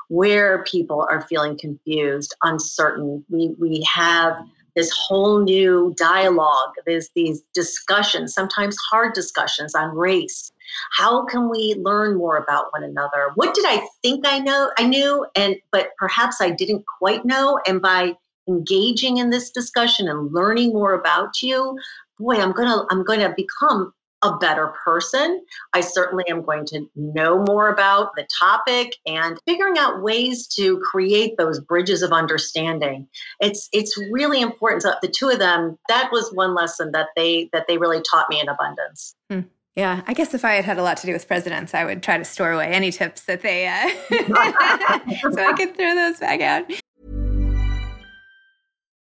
where 0.09 0.64
people 0.64 1.07
are 1.09 1.23
feeling 1.23 1.57
confused, 1.57 2.35
uncertain, 2.43 3.25
we, 3.28 3.54
we 3.59 3.87
have 3.93 4.37
this 4.75 4.90
whole 4.90 5.40
new 5.43 5.95
dialogue. 5.97 6.73
There's 6.87 7.11
these 7.14 7.43
discussions, 7.54 8.35
sometimes 8.35 8.76
hard 8.90 9.14
discussions 9.14 9.75
on 9.75 9.97
race. 9.97 10.52
How 10.93 11.25
can 11.26 11.49
we 11.50 11.75
learn 11.78 12.16
more 12.16 12.37
about 12.37 12.73
one 12.73 12.83
another? 12.83 13.31
What 13.35 13.54
did 13.54 13.64
I 13.66 13.87
think 14.02 14.26
I 14.26 14.38
know 14.38 14.71
I 14.78 14.85
knew 14.87 15.26
and 15.37 15.57
but 15.71 15.90
perhaps 15.99 16.40
I 16.40 16.50
didn't 16.50 16.85
quite 16.99 17.25
know 17.25 17.61
and 17.66 17.81
by 17.81 18.16
engaging 18.49 19.19
in 19.19 19.31
this 19.31 19.50
discussion 19.50 20.09
and 20.09 20.33
learning 20.33 20.73
more 20.73 20.95
about 20.95 21.43
you, 21.43 21.78
boy, 22.19 22.40
I'm 22.40 22.52
going 22.52 22.69
to 22.69 22.85
I'm 22.90 23.04
going 23.04 23.21
to 23.21 23.35
become 23.37 23.93
a 24.25 24.37
better 24.38 24.73
person. 24.85 25.45
I 25.75 25.81
certainly 25.81 26.25
am 26.28 26.43
going 26.43 26.64
to 26.66 26.88
know 26.97 27.45
more 27.47 27.69
about 27.69 28.12
the 28.16 28.26
topic 28.40 28.97
and 29.07 29.38
figuring 29.47 29.78
out 29.78 30.02
ways 30.02 30.49
to 30.57 30.78
create 30.78 31.37
those 31.37 31.61
bridges 31.61 32.02
of 32.02 32.11
understanding. 32.11 33.07
It's 33.40 33.69
it's 33.73 33.97
really 34.11 34.40
important. 34.40 34.83
So 34.83 34.95
the 35.02 35.09
two 35.09 35.28
of 35.28 35.38
them, 35.38 35.78
that 35.88 36.11
was 36.11 36.33
one 36.33 36.54
lesson 36.54 36.90
that 36.93 37.09
they 37.14 37.50
that 37.52 37.66
they 37.69 37.78
really 37.78 38.02
taught 38.11 38.28
me 38.31 38.40
in 38.40 38.49
abundance. 38.49 39.14
Hmm. 39.31 39.40
Yeah, 39.76 40.02
I 40.07 40.14
guess 40.14 40.35
if 40.35 40.45
I 40.45 40.52
had 40.52 40.64
had 40.64 40.78
a 40.78 40.83
lot 40.83 40.99
to 40.99 41.07
do 41.07 41.12
with 41.12 41.26
presidents, 41.26 41.75
I 41.75 41.85
would 41.85 42.02
try 42.02 42.16
to 42.16 42.25
store 42.25 42.52
away 42.52 42.69
any 42.69 42.93
tips 42.93 43.23
that 43.23 43.43
they, 43.43 43.66
uh, 43.66 43.88
so 45.33 45.37
I 45.37 45.52
could 45.57 45.76
throw 45.76 45.95
those 45.97 46.21
back 46.21 46.40
out. 46.40 46.71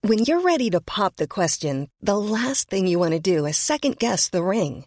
When 0.03 0.19
you're 0.19 0.41
ready 0.41 0.71
to 0.71 0.81
pop 0.81 1.17
the 1.17 1.27
question, 1.27 1.89
the 2.01 2.19
last 2.19 2.69
thing 2.69 2.87
you 2.87 2.99
want 2.99 3.13
to 3.13 3.21
do 3.21 3.47
is 3.47 3.57
second 3.57 3.99
guess 3.99 4.29
the 4.29 4.43
ring. 4.43 4.87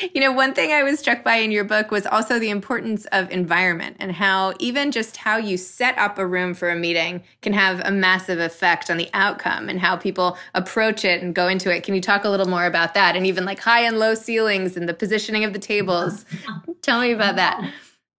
You 0.14 0.20
know, 0.20 0.32
one 0.32 0.54
thing 0.54 0.72
I 0.72 0.82
was 0.82 0.98
struck 0.98 1.22
by 1.24 1.36
in 1.36 1.50
your 1.50 1.64
book 1.64 1.90
was 1.90 2.06
also 2.06 2.38
the 2.38 2.50
importance 2.50 3.06
of 3.06 3.30
environment 3.30 3.96
and 4.00 4.12
how 4.12 4.54
even 4.58 4.90
just 4.90 5.16
how 5.16 5.36
you 5.36 5.56
set 5.56 5.96
up 5.98 6.18
a 6.18 6.26
room 6.26 6.52
for 6.54 6.70
a 6.70 6.76
meeting 6.76 7.22
can 7.42 7.52
have 7.52 7.80
a 7.80 7.90
massive 7.90 8.38
effect 8.38 8.90
on 8.90 8.96
the 8.96 9.08
outcome 9.14 9.68
and 9.68 9.78
how 9.78 9.96
people 9.96 10.36
approach 10.54 11.04
it 11.04 11.22
and 11.22 11.34
go 11.34 11.48
into 11.48 11.74
it. 11.74 11.84
Can 11.84 11.94
you 11.94 12.00
talk 12.00 12.24
a 12.24 12.28
little 12.28 12.48
more 12.48 12.66
about 12.66 12.94
that? 12.94 13.16
And 13.16 13.26
even 13.26 13.44
like 13.44 13.60
high 13.60 13.82
and 13.82 13.98
low 13.98 14.14
ceilings 14.14 14.76
and 14.76 14.88
the 14.88 14.94
positioning 14.94 15.44
of 15.44 15.52
the 15.52 15.58
tables. 15.58 16.24
Tell 16.82 17.00
me 17.00 17.12
about 17.12 17.36
that. 17.36 17.72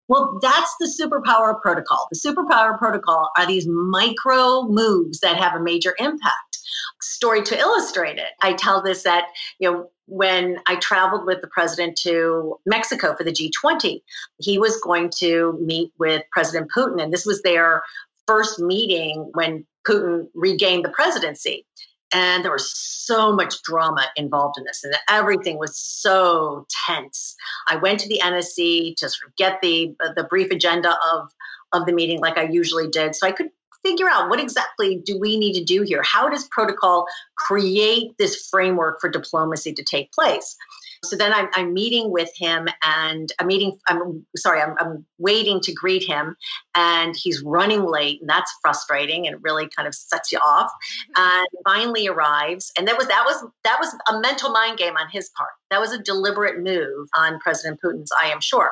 Well, 0.08 0.39
that's 0.41 0.76
the 0.80 0.91
superpower 1.02 1.60
protocol. 1.62 2.08
The 2.12 2.20
superpower 2.20 2.78
protocol 2.78 3.32
are 3.38 3.48
these 3.48 3.67
micro 3.67 4.63
moves 4.63 5.20
that 5.22 5.38
have 5.38 5.54
a 5.54 5.63
major 5.63 5.96
impact. 6.00 6.60
Story 7.02 7.41
to 7.44 7.58
illustrate 7.58 8.17
it. 8.17 8.32
I 8.41 8.54
tell 8.54 8.82
this 8.82 9.04
that, 9.04 9.28
you 9.60 9.72
know, 9.72 9.89
when 10.12 10.58
I 10.67 10.76
traveled 10.76 11.26
with 11.26 11.39
the 11.39 11.47
president 11.47 11.97
to 12.00 12.60
Mexico 12.65 13.15
for 13.15 13.24
the 13.24 13.32
G20, 13.32 14.02
he 14.39 14.60
was 14.60 14.78
going 14.82 15.10
to 15.19 15.58
meet 15.62 15.93
with 16.00 16.24
President 16.34 16.69
Putin, 16.76 17.02
and 17.02 17.13
this 17.13 17.26
was 17.26 17.41
their 17.43 17.82
first 18.28 18.60
meeting 18.60 19.32
when 19.34 19.65
Putin 19.88 20.28
regained 20.36 20.84
the 20.84 20.89
presidency. 20.89 21.65
And 22.13 22.43
there 22.43 22.52
was 22.52 22.78
so 22.78 23.32
much 23.32 23.63
drama 23.63 24.06
involved 24.17 24.58
in 24.58 24.65
this, 24.65 24.84
and 24.84 24.93
everything 25.10 25.58
was 25.58 25.80
so 25.80 26.65
tense. 26.86 27.34
I 27.69 27.78
went 27.78 28.02
to 28.02 28.10
the 28.10 28.19
NSC 28.21 28.97
to 28.97 29.08
sort 29.08 29.30
of 29.30 29.36
get 29.38 29.62
the 29.62 29.95
the 30.17 30.26
brief 30.26 30.52
agenda 30.52 30.97
of 31.13 31.30
of 31.71 31.86
the 31.86 31.93
meeting, 31.93 32.19
like 32.19 32.38
I 32.38 32.43
usually 32.43 32.89
did, 32.89 33.15
so 33.15 33.26
I 33.26 33.32
could 33.32 33.47
figure 33.84 34.10
out 34.10 34.30
what 34.30 34.39
exactly 34.39 35.02
do 35.04 35.17
we 35.20 35.38
need 35.38 35.54
to 35.54 35.63
do 35.63 35.82
here? 35.82 36.02
How 36.04 36.30
does 36.30 36.48
protocol 36.50 37.06
create 37.38 38.17
this 38.17 38.48
framework 38.50 39.00
for 39.02 39.10
diplomacy 39.10 39.74
to 39.74 39.84
take 39.84 40.12
place? 40.12 40.56
So 41.04 41.15
then 41.15 41.34
I'm, 41.34 41.48
I'm 41.54 41.74
meeting 41.74 42.12
with 42.12 42.30
him 42.36 42.67
and 42.86 43.32
I'm 43.39 43.48
meeting, 43.48 43.80
I'm 43.88 44.24
sorry, 44.36 44.62
I'm, 44.62 44.76
I'm 44.80 45.04
waiting 45.17 45.60
to 45.62 45.74
greet 45.74 46.04
him 46.04 46.36
and 46.76 47.15
he's 47.15 47.41
running 47.41 47.86
late 47.86 48.22
and 48.22 48.30
that's 48.30 48.54
frustrating 48.62 49.28
and 49.28 49.44
really 49.44 49.67
kind 49.76 49.88
of 49.88 49.96
sets 49.96 50.32
you 50.32 50.38
off. 50.38 50.70
Mm-hmm. 51.17 51.24
And 51.24 51.48
finally 51.65 52.08
arrives. 52.08 52.72
And 52.78 52.88
that 52.88 52.98
was, 52.98 53.08
that 53.08 53.24
was, 53.26 53.44
that 53.63 53.78
was 53.80 53.96
a 54.10 54.20
mental 54.20 54.52
mind 54.52 54.78
game 54.78 54.96
on 54.96 55.10
his 55.10 55.32
part. 55.36 55.50
That 55.72 55.80
was 55.80 55.91
a 55.91 55.98
deliberate 55.98 56.62
move 56.62 57.08
on 57.17 57.39
President 57.39 57.80
Putin's, 57.84 58.12
I 58.22 58.30
am 58.30 58.39
sure 58.39 58.70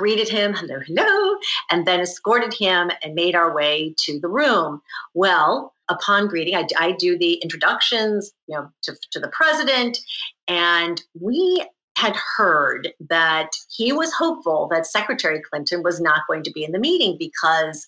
greeted 0.00 0.30
him, 0.30 0.54
hello, 0.54 0.80
hello, 0.86 1.36
and 1.70 1.86
then 1.86 2.00
escorted 2.00 2.54
him 2.54 2.90
and 3.02 3.14
made 3.14 3.34
our 3.34 3.54
way 3.54 3.94
to 3.98 4.18
the 4.18 4.28
room. 4.28 4.80
Well, 5.12 5.74
upon 5.90 6.26
greeting, 6.26 6.56
I, 6.56 6.66
I 6.78 6.92
do 6.92 7.18
the 7.18 7.34
introductions, 7.34 8.32
you 8.46 8.56
know, 8.56 8.70
to, 8.84 8.96
to 9.10 9.20
the 9.20 9.28
president, 9.28 9.98
and 10.48 11.02
we 11.20 11.66
had 11.98 12.16
heard 12.16 12.94
that 13.10 13.50
he 13.68 13.92
was 13.92 14.10
hopeful 14.14 14.68
that 14.70 14.86
Secretary 14.86 15.42
Clinton 15.42 15.82
was 15.82 16.00
not 16.00 16.22
going 16.26 16.44
to 16.44 16.50
be 16.50 16.64
in 16.64 16.72
the 16.72 16.78
meeting 16.78 17.18
because 17.18 17.86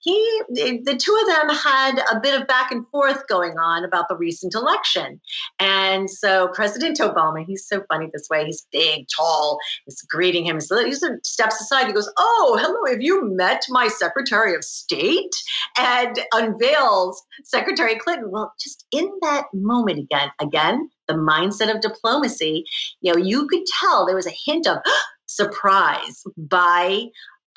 he 0.00 0.42
the 0.50 0.96
two 1.02 1.18
of 1.20 1.26
them 1.26 1.56
had 1.56 1.98
a 2.12 2.20
bit 2.20 2.40
of 2.40 2.46
back 2.46 2.70
and 2.70 2.86
forth 2.88 3.26
going 3.28 3.58
on 3.58 3.84
about 3.84 4.08
the 4.08 4.16
recent 4.16 4.54
election. 4.54 5.20
And 5.58 6.08
so 6.10 6.48
president 6.54 6.98
obama 6.98 7.44
he's 7.46 7.66
so 7.66 7.82
funny 7.88 8.08
this 8.12 8.28
way 8.30 8.44
he's 8.44 8.66
big 8.72 9.06
tall 9.14 9.58
he's 9.84 10.00
greeting 10.02 10.44
him 10.46 10.60
so 10.60 10.84
he 10.84 10.92
steps 10.92 11.60
aside 11.60 11.86
he 11.86 11.92
goes 11.92 12.10
oh 12.18 12.58
hello 12.60 12.92
have 12.92 13.02
you 13.02 13.24
met 13.34 13.62
my 13.68 13.88
secretary 13.88 14.54
of 14.54 14.64
state? 14.64 15.34
and 15.76 16.18
unveils 16.32 17.22
secretary 17.44 17.96
clinton. 17.96 18.30
Well 18.30 18.52
just 18.60 18.86
in 18.92 19.10
that 19.22 19.46
moment 19.52 19.98
again 19.98 20.30
again 20.40 20.88
the 21.06 21.14
mindset 21.14 21.74
of 21.74 21.80
diplomacy 21.80 22.64
you 23.00 23.12
know 23.12 23.18
you 23.18 23.46
could 23.48 23.62
tell 23.80 24.06
there 24.06 24.16
was 24.16 24.26
a 24.26 24.34
hint 24.44 24.66
of 24.66 24.78
surprise 25.26 26.22
by 26.36 27.06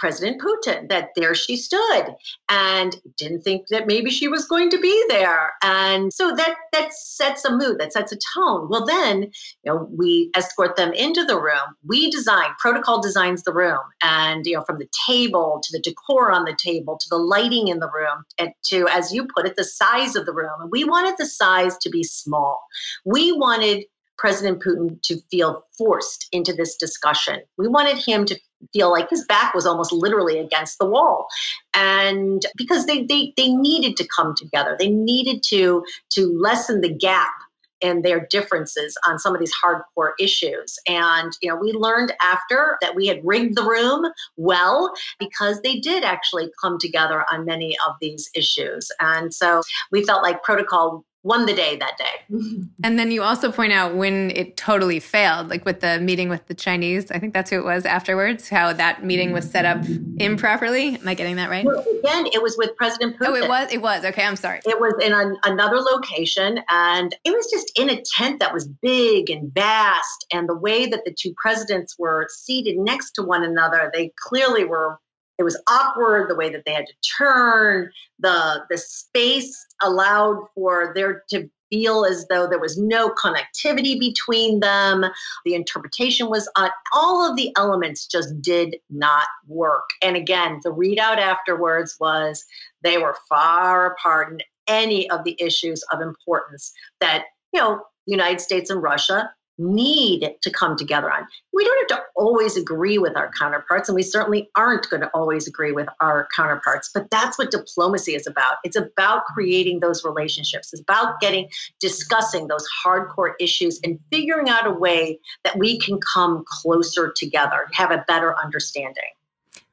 President 0.02 0.42
Putin, 0.42 0.90
that 0.90 1.10
there 1.16 1.36
she 1.36 1.56
stood 1.56 2.16
and 2.50 2.96
didn't 3.18 3.44
think 3.44 3.68
that 3.68 3.86
maybe 3.86 4.10
she 4.10 4.28
was 4.28 4.48
going 4.48 4.72
to 4.72 4.80
be 4.80 5.06
there. 5.10 5.52
And 5.64 6.12
so 6.12 6.36
that 6.36 6.56
that 6.74 6.92
sets 6.92 7.46
a 7.46 7.56
mood, 7.56 7.78
that 7.80 7.94
sets 7.94 8.12
a 8.12 8.18
tone. 8.36 8.68
Well, 8.68 8.84
then, 8.84 9.32
you 9.64 9.72
know, 9.72 9.88
we 9.96 10.32
escort 10.36 10.76
them 10.76 10.92
into 10.94 11.24
the 11.24 11.40
room. 11.40 11.76
We 11.86 12.10
design, 12.10 12.48
protocol 12.60 13.00
designs 13.00 13.44
the 13.44 13.54
room. 13.54 13.80
And, 14.02 14.44
you 14.48 14.56
know, 14.56 14.64
from 14.64 14.80
the 14.80 14.90
table 15.08 15.62
to 15.64 15.78
the 15.78 15.84
decor 15.84 16.32
on 16.32 16.46
the 16.46 16.58
table 16.58 16.98
to 16.98 17.08
the 17.12 17.18
lighting 17.18 17.68
in 17.68 17.78
the 17.78 17.92
room 17.92 18.26
and 18.40 18.52
to, 18.70 18.88
as 18.90 19.14
you 19.14 19.28
put 19.28 19.46
it, 19.46 19.56
the 19.56 19.64
size 19.64 20.16
of 20.16 20.26
the 20.26 20.34
room. 20.34 20.62
And 20.62 20.72
we 20.72 20.84
wanted 20.84 21.14
the 21.20 21.28
size 21.28 21.78
to 21.78 21.92
be 21.92 22.02
small. 22.02 22.60
We 23.06 23.34
wanted 23.34 23.86
President 24.18 24.64
Putin 24.64 25.00
to 25.04 25.20
feel 25.30 25.64
forced 25.78 26.28
into 26.32 26.54
this 26.54 26.76
discussion. 26.76 27.42
We 27.58 27.68
wanted 27.68 27.98
him 27.98 28.26
to 28.26 28.40
feel 28.74 28.92
like 28.92 29.10
his 29.10 29.26
back 29.26 29.54
was 29.54 29.66
almost 29.66 29.92
literally 29.92 30.40
against 30.40 30.78
the 30.80 30.86
wall 30.86 31.28
and 31.74 32.46
because 32.56 32.86
they 32.86 33.04
they, 33.06 33.34
they 33.38 33.54
needed 33.54 33.98
to 33.98 34.08
come 34.08 34.34
together 34.36 34.76
they 34.80 34.90
needed 34.90 35.42
to 35.44 35.84
to 36.10 36.38
lessen 36.40 36.82
the 36.82 36.94
gap 36.94 37.34
in 37.82 38.04
their 38.04 38.26
differences 38.28 38.98
on 39.08 39.20
some 39.20 39.34
of 39.34 39.40
these 39.40 39.54
hardcore 39.54 40.12
issues. 40.20 40.78
And, 40.88 41.34
you 41.42 41.50
know, 41.50 41.56
we 41.56 41.74
learned 41.74 42.14
after 42.22 42.78
that 42.82 42.96
we 42.96 43.08
had 43.08 43.20
rigged 43.24 43.58
the 43.58 43.64
room 43.64 44.06
well 44.38 44.94
because 45.20 45.62
they 45.62 45.80
did 45.80 46.04
actually 46.04 46.50
come 46.62 46.78
together 46.80 47.26
on 47.32 47.46
many 47.46 47.76
of 47.88 47.96
these 48.00 48.30
issues. 48.36 48.90
And 49.00 49.34
so 49.34 49.62
we 49.92 50.04
felt 50.04 50.24
like 50.24 50.44
protocol 50.44 51.04
won 51.24 51.46
the 51.46 51.54
day 51.54 51.78
that 51.78 51.98
day. 51.98 52.38
And 52.84 52.98
then 52.98 53.12
you 53.12 53.22
also 53.22 53.52
point 53.52 53.74
out 53.74 53.96
when 53.96 54.32
it 54.32 54.58
totally 54.58 55.00
failed, 55.00 55.50
like 55.50 55.66
with 55.66 55.82
the 55.82 56.00
meeting 56.00 56.30
with 56.30 56.48
the 56.48 56.56
Chinese. 56.56 57.12
I 57.12 57.20
think 57.20 57.32
that's 57.32 57.52
who 57.52 57.58
it 57.60 57.64
was 57.64 57.86
afterwards, 57.86 58.50
how 58.50 58.74
that 58.74 59.06
meeting 59.06 59.34
was 59.34 59.50
set 59.50 59.66
up 59.66 59.86
improperly. 60.18 60.96
Am 60.96 61.08
I 61.08 61.14
getting 61.14 61.36
that 61.36 61.52
right? 61.52 61.64
Well, 61.64 61.86
again, 62.00 62.26
it 62.34 62.42
was 62.42 62.58
with 62.58 62.76
President 62.76 63.20
Putin. 63.20 63.28
Oh, 63.28 63.36
it 63.36 63.48
was? 63.48 63.72
It 63.72 63.82
was. 63.84 64.04
Okay, 64.04 64.24
I'm 64.24 64.36
sorry. 64.36 64.62
It 64.66 64.80
was 64.80 64.96
in 65.00 65.14
an, 65.14 65.38
another 65.44 65.78
location, 65.78 66.60
and 66.70 67.16
it 67.24 67.32
was 67.32 67.48
just 67.52 67.72
in 67.78 67.92
a 67.92 68.02
tent 68.02 68.40
that 68.40 68.52
was 68.52 68.68
big 68.82 69.30
and 69.30 69.54
vast. 69.54 70.26
And 70.34 70.50
the 70.50 70.58
way 70.58 70.88
that 70.88 71.06
the 71.06 71.14
two 71.14 71.36
presidents 71.38 71.96
were 72.00 72.28
seated 72.32 72.78
next 72.78 73.12
to 73.12 73.24
one 73.24 73.44
another, 73.44 73.92
they 73.94 74.12
clearly 74.18 74.66
were 74.66 74.98
it 75.42 75.44
was 75.44 75.62
awkward 75.68 76.30
the 76.30 76.36
way 76.36 76.50
that 76.52 76.66
they 76.66 76.74
had 76.74 76.86
to 76.86 76.94
turn 77.18 77.90
the 78.20 78.64
the 78.70 78.78
space 78.78 79.66
allowed 79.82 80.38
for 80.54 80.92
there 80.94 81.24
to 81.30 81.50
feel 81.72 82.06
as 82.06 82.28
though 82.30 82.48
there 82.48 82.60
was 82.60 82.78
no 82.78 83.10
connectivity 83.12 84.00
between 84.00 84.60
them. 84.60 85.06
The 85.46 85.56
interpretation 85.56 86.30
was 86.30 86.48
on 86.58 86.70
all 86.94 87.28
of 87.28 87.38
the 87.38 87.52
elements 87.58 88.06
just 88.06 88.40
did 88.42 88.76
not 88.92 89.26
work. 89.48 89.90
And 90.04 90.16
again 90.16 90.60
the 90.64 90.74
readout 90.74 91.18
afterwards 91.18 91.98
was 92.00 92.46
they 92.84 93.00
were 93.00 93.18
far 93.28 93.94
apart 93.94 94.34
in 94.34 94.42
any 94.68 95.10
of 95.10 95.24
the 95.24 95.36
issues 95.40 95.84
of 95.92 96.02
importance 96.02 96.72
that 97.00 97.26
you 97.52 97.60
know 97.60 97.82
united 98.06 98.40
states 98.40 98.70
and 98.70 98.82
russia 98.82 99.30
need 99.62 100.36
to 100.42 100.50
come 100.50 100.76
together 100.76 101.12
on. 101.12 101.26
We 101.54 101.64
don't 101.64 101.92
have 101.92 102.00
to 102.00 102.04
always 102.16 102.58
agree 102.58 102.98
with 102.98 103.16
our 103.16 103.32
counterparts, 103.38 103.88
and 103.88 103.96
we 103.96 104.04
certainly 104.04 104.50
aren't 104.56 104.90
going 104.90 105.02
to 105.02 105.10
always 105.10 105.48
agree 105.48 105.72
with 105.72 105.88
our 106.00 106.28
counterparts, 106.36 106.90
but 106.94 107.10
that's 107.12 107.38
what 107.38 107.52
diplomacy 107.52 108.16
is 108.16 108.28
about. 108.28 108.58
It's 108.64 108.76
about 108.76 109.26
creating 109.26 109.80
those 109.80 110.04
relationships, 110.04 110.74
it's 110.74 110.82
about 110.82 111.20
getting, 111.20 111.50
discussing 111.80 112.48
those 112.48 112.68
hardcore 112.86 113.34
issues 113.40 113.80
and 113.84 114.00
figuring 114.12 114.50
out 114.50 114.68
a 114.68 114.72
way 114.72 115.20
that 115.44 115.58
we 115.58 115.80
can 115.80 116.00
come 116.02 116.44
closer 116.48 117.14
together, 117.16 117.68
have 117.74 117.92
a 117.92 118.04
better 118.08 118.36
understanding. 118.42 119.04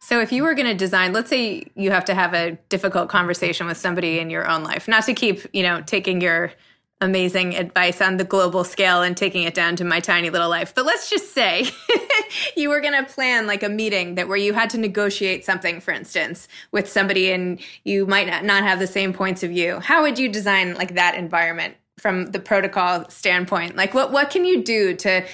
So 0.00 0.20
if 0.20 0.32
you 0.32 0.42
were 0.42 0.54
going 0.54 0.66
to 0.68 0.74
design, 0.74 1.12
let's 1.12 1.28
say 1.28 1.66
you 1.74 1.90
have 1.90 2.04
to 2.06 2.14
have 2.14 2.32
a 2.32 2.52
difficult 2.70 3.10
conversation 3.10 3.66
with 3.66 3.76
somebody 3.76 4.18
in 4.18 4.30
your 4.30 4.48
own 4.48 4.64
life, 4.64 4.88
not 4.88 5.04
to 5.04 5.12
keep, 5.12 5.46
you 5.52 5.62
know, 5.62 5.82
taking 5.82 6.20
your 6.22 6.52
amazing 7.00 7.54
advice 7.54 8.00
on 8.00 8.16
the 8.16 8.24
global 8.24 8.64
scale 8.64 9.02
and 9.02 9.16
taking 9.16 9.44
it 9.44 9.54
down 9.54 9.76
to 9.76 9.84
my 9.84 10.00
tiny 10.00 10.30
little 10.30 10.48
life. 10.48 10.74
But 10.74 10.84
let's 10.84 11.08
just 11.08 11.32
say 11.32 11.68
you 12.56 12.68
were 12.68 12.80
going 12.80 12.94
to 12.94 13.04
plan 13.04 13.46
like 13.46 13.62
a 13.62 13.68
meeting 13.68 14.16
that 14.16 14.26
where 14.26 14.36
you 14.36 14.52
had 14.52 14.70
to 14.70 14.78
negotiate 14.78 15.44
something, 15.44 15.80
for 15.80 15.92
instance, 15.92 16.48
with 16.72 16.88
somebody 16.88 17.30
and 17.30 17.60
you 17.84 18.06
might 18.06 18.44
not 18.44 18.64
have 18.64 18.80
the 18.80 18.86
same 18.86 19.12
points 19.12 19.42
of 19.42 19.50
view. 19.50 19.78
How 19.78 20.02
would 20.02 20.18
you 20.18 20.28
design 20.28 20.74
like 20.74 20.94
that 20.94 21.14
environment 21.14 21.76
from 21.98 22.26
the 22.26 22.40
protocol 22.40 23.08
standpoint? 23.08 23.76
Like 23.76 23.94
what, 23.94 24.10
what 24.10 24.30
can 24.30 24.44
you 24.44 24.64
do 24.64 24.94
to 24.96 25.24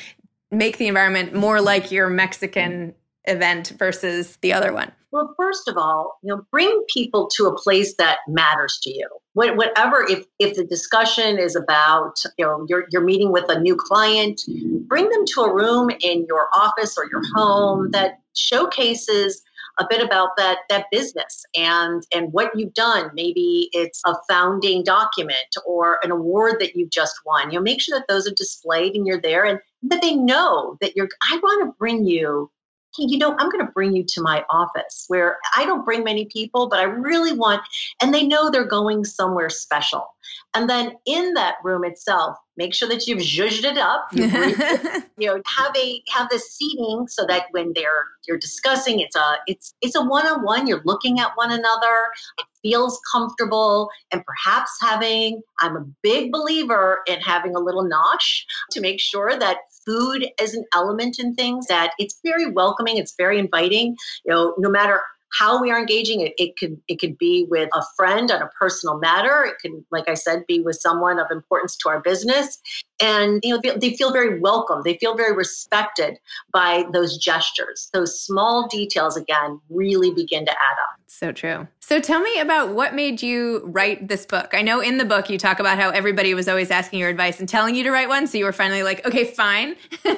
make 0.50 0.76
the 0.76 0.88
environment 0.88 1.34
more 1.34 1.60
like 1.60 1.90
your 1.90 2.08
Mexican 2.08 2.94
event 3.26 3.72
versus 3.78 4.38
the 4.42 4.52
other 4.52 4.72
one? 4.72 4.92
Well, 5.10 5.32
first 5.36 5.68
of 5.68 5.76
all, 5.76 6.18
you 6.22 6.34
know, 6.34 6.44
bring 6.50 6.84
people 6.92 7.28
to 7.36 7.46
a 7.46 7.56
place 7.56 7.94
that 7.98 8.18
matters 8.26 8.80
to 8.82 8.90
you. 8.90 9.08
Whatever, 9.34 10.04
if 10.08 10.24
if 10.38 10.56
the 10.56 10.64
discussion 10.64 11.38
is 11.38 11.54
about, 11.54 12.16
you 12.36 12.44
know, 12.44 12.66
you're 12.68 12.86
you're 12.90 13.04
meeting 13.04 13.30
with 13.30 13.48
a 13.48 13.60
new 13.60 13.76
client, 13.76 14.40
bring 14.88 15.08
them 15.08 15.24
to 15.34 15.42
a 15.42 15.54
room 15.54 15.90
in 16.00 16.26
your 16.28 16.48
office 16.54 16.96
or 16.98 17.06
your 17.10 17.22
home 17.34 17.90
that 17.92 18.18
showcases 18.34 19.42
a 19.78 19.86
bit 19.88 20.02
about 20.02 20.30
that 20.36 20.58
that 20.68 20.86
business 20.90 21.44
and 21.56 22.02
and 22.14 22.32
what 22.32 22.50
you've 22.54 22.74
done 22.74 23.10
maybe 23.14 23.68
it's 23.72 24.00
a 24.06 24.14
founding 24.28 24.84
document 24.84 25.36
or 25.66 25.98
an 26.02 26.10
award 26.10 26.56
that 26.60 26.76
you've 26.76 26.90
just 26.90 27.14
won 27.26 27.50
you 27.50 27.58
know 27.58 27.62
make 27.62 27.80
sure 27.80 27.98
that 27.98 28.06
those 28.08 28.26
are 28.26 28.34
displayed 28.34 28.94
and 28.94 29.06
you're 29.06 29.20
there 29.20 29.44
and 29.44 29.58
that 29.82 30.00
they 30.00 30.14
know 30.14 30.76
that 30.80 30.94
you're 30.96 31.08
i 31.28 31.36
want 31.42 31.66
to 31.66 31.76
bring 31.78 32.04
you 32.04 32.50
hey, 32.96 33.06
you 33.08 33.18
know, 33.18 33.36
I'm 33.38 33.50
going 33.50 33.64
to 33.64 33.72
bring 33.72 33.94
you 33.94 34.04
to 34.06 34.22
my 34.22 34.44
office 34.50 35.04
where 35.08 35.38
I 35.56 35.64
don't 35.64 35.84
bring 35.84 36.04
many 36.04 36.26
people, 36.26 36.68
but 36.68 36.78
I 36.78 36.84
really 36.84 37.32
want, 37.32 37.62
and 38.00 38.12
they 38.12 38.26
know 38.26 38.50
they're 38.50 38.64
going 38.64 39.04
somewhere 39.04 39.50
special. 39.50 40.06
And 40.54 40.70
then 40.70 40.92
in 41.06 41.34
that 41.34 41.56
room 41.64 41.84
itself, 41.84 42.36
make 42.56 42.74
sure 42.74 42.88
that 42.88 43.06
you've 43.06 43.18
zhuzhed 43.18 43.64
it 43.64 43.76
up. 43.76 44.06
You, 44.12 44.24
you 45.18 45.26
know, 45.26 45.42
have 45.46 45.76
a 45.76 46.02
have 46.10 46.28
the 46.30 46.38
seating 46.38 47.06
so 47.08 47.26
that 47.26 47.46
when 47.50 47.72
they're 47.74 48.06
you're 48.26 48.38
discussing, 48.38 49.00
it's 49.00 49.16
a 49.16 49.36
it's 49.46 49.74
it's 49.80 49.96
a 49.96 50.02
one 50.02 50.26
on 50.26 50.44
one. 50.44 50.66
You're 50.66 50.82
looking 50.84 51.18
at 51.20 51.32
one 51.34 51.50
another. 51.50 52.06
It 52.38 52.46
feels 52.62 53.00
comfortable, 53.12 53.90
and 54.12 54.24
perhaps 54.24 54.70
having. 54.80 55.42
I'm 55.60 55.76
a 55.76 55.84
big 56.02 56.32
believer 56.32 57.00
in 57.06 57.20
having 57.20 57.54
a 57.54 57.60
little 57.60 57.84
nosh 57.84 58.42
to 58.72 58.80
make 58.80 59.00
sure 59.00 59.38
that 59.38 59.58
food 59.86 60.26
as 60.40 60.54
an 60.54 60.64
element 60.74 61.18
in 61.18 61.34
things 61.34 61.66
that 61.66 61.92
it's 61.98 62.20
very 62.24 62.50
welcoming 62.50 62.96
it's 62.96 63.14
very 63.16 63.38
inviting. 63.38 63.96
You 64.24 64.32
know 64.32 64.54
no 64.58 64.70
matter 64.70 65.00
how 65.34 65.60
we 65.60 65.70
are 65.70 65.78
engaging 65.78 66.20
it, 66.20 66.32
it 66.38 66.56
could 66.56 66.80
it 66.88 67.00
could 67.00 67.18
be 67.18 67.46
with 67.50 67.68
a 67.74 67.82
friend 67.96 68.30
on 68.30 68.40
a 68.40 68.48
personal 68.58 68.98
matter. 68.98 69.44
It 69.44 69.56
can 69.60 69.84
like 69.90 70.08
i 70.08 70.14
said 70.14 70.44
be 70.46 70.60
with 70.60 70.76
someone 70.76 71.18
of 71.18 71.26
importance 71.30 71.76
to 71.78 71.88
our 71.88 72.00
business. 72.00 72.58
And 73.00 73.40
you 73.42 73.54
know 73.54 73.72
they 73.76 73.96
feel 73.96 74.12
very 74.12 74.38
welcome. 74.38 74.82
They 74.84 74.96
feel 74.98 75.16
very 75.16 75.34
respected 75.34 76.18
by 76.52 76.84
those 76.92 77.18
gestures. 77.18 77.90
Those 77.92 78.20
small 78.20 78.68
details 78.68 79.16
again 79.16 79.60
really 79.68 80.12
begin 80.12 80.44
to 80.44 80.52
add 80.52 80.54
up. 80.54 81.00
So 81.06 81.32
true. 81.32 81.68
So 81.80 82.00
tell 82.00 82.20
me 82.20 82.40
about 82.40 82.74
what 82.74 82.94
made 82.94 83.22
you 83.22 83.62
write 83.64 84.08
this 84.08 84.26
book. 84.26 84.50
I 84.52 84.62
know 84.62 84.80
in 84.80 84.98
the 84.98 85.04
book 85.04 85.28
you 85.28 85.38
talk 85.38 85.60
about 85.60 85.78
how 85.78 85.90
everybody 85.90 86.34
was 86.34 86.48
always 86.48 86.70
asking 86.70 86.98
your 87.00 87.08
advice 87.08 87.40
and 87.40 87.48
telling 87.48 87.74
you 87.74 87.84
to 87.84 87.90
write 87.90 88.08
one 88.08 88.26
so 88.26 88.38
you 88.38 88.44
were 88.44 88.52
finally 88.52 88.82
like 88.82 89.04
okay 89.06 89.24
fine. 89.24 89.74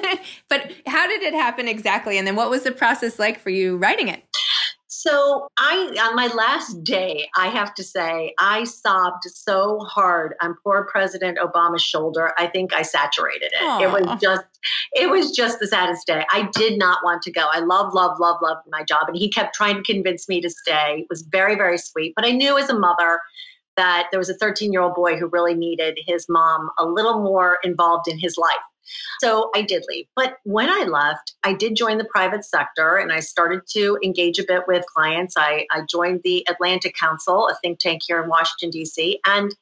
But 0.48 0.72
how 0.86 1.06
did 1.08 1.22
it 1.22 1.34
happen 1.34 1.66
exactly? 1.66 2.18
And 2.18 2.26
then 2.26 2.36
what 2.36 2.50
was 2.50 2.62
the 2.62 2.70
process 2.70 3.18
like 3.18 3.40
for 3.40 3.50
you 3.50 3.76
writing 3.78 4.08
it 4.08 4.22
so 5.06 5.48
I 5.58 5.94
on 6.08 6.16
my 6.16 6.26
last 6.34 6.82
day, 6.82 7.28
I 7.36 7.48
have 7.48 7.74
to 7.74 7.84
say, 7.84 8.34
I 8.38 8.64
sobbed 8.64 9.24
so 9.24 9.78
hard 9.80 10.34
on 10.40 10.56
poor 10.62 10.86
President 10.90 11.38
Obama's 11.38 11.82
shoulder. 11.82 12.32
I 12.38 12.46
think 12.46 12.74
I 12.74 12.82
saturated 12.82 13.52
it. 13.52 13.62
Aww. 13.62 13.82
It 13.82 13.92
was 13.92 14.20
just 14.20 14.44
it 14.94 15.10
was 15.10 15.30
just 15.30 15.60
the 15.60 15.66
saddest 15.66 16.06
day. 16.06 16.24
I 16.32 16.48
did 16.54 16.78
not 16.78 16.98
want 17.04 17.22
to 17.22 17.32
go. 17.32 17.48
I 17.50 17.60
love, 17.60 17.94
love, 17.94 18.18
love, 18.18 18.38
love 18.42 18.58
my 18.68 18.82
job. 18.82 19.08
And 19.08 19.16
he 19.16 19.30
kept 19.30 19.54
trying 19.54 19.76
to 19.76 19.82
convince 19.82 20.28
me 20.28 20.40
to 20.40 20.50
stay. 20.50 21.00
It 21.00 21.06
was 21.08 21.22
very, 21.22 21.54
very 21.54 21.78
sweet. 21.78 22.14
But 22.16 22.26
I 22.26 22.30
knew 22.30 22.58
as 22.58 22.68
a 22.68 22.78
mother 22.78 23.20
that 23.76 24.08
there 24.10 24.18
was 24.18 24.30
a 24.30 24.34
13 24.34 24.72
year 24.72 24.82
old 24.82 24.94
boy 24.94 25.16
who 25.16 25.28
really 25.28 25.54
needed 25.54 25.98
his 26.06 26.26
mom 26.28 26.70
a 26.78 26.86
little 26.86 27.22
more 27.22 27.58
involved 27.62 28.08
in 28.08 28.18
his 28.18 28.36
life. 28.36 28.50
So 29.20 29.50
I 29.54 29.62
did 29.62 29.84
leave. 29.88 30.06
But 30.14 30.38
when 30.44 30.68
I 30.68 30.84
left, 30.84 31.34
I 31.44 31.54
did 31.54 31.76
join 31.76 31.98
the 31.98 32.04
private 32.04 32.44
sector 32.44 32.96
and 32.96 33.12
I 33.12 33.20
started 33.20 33.62
to 33.70 33.98
engage 34.02 34.38
a 34.38 34.44
bit 34.44 34.62
with 34.66 34.84
clients. 34.86 35.34
I, 35.36 35.66
I 35.70 35.82
joined 35.88 36.20
the 36.24 36.46
Atlantic 36.48 36.94
Council, 36.96 37.48
a 37.48 37.54
think 37.62 37.78
tank 37.78 38.02
here 38.06 38.22
in 38.22 38.28
Washington, 38.28 38.70
D.C. 38.70 39.20
And 39.26 39.54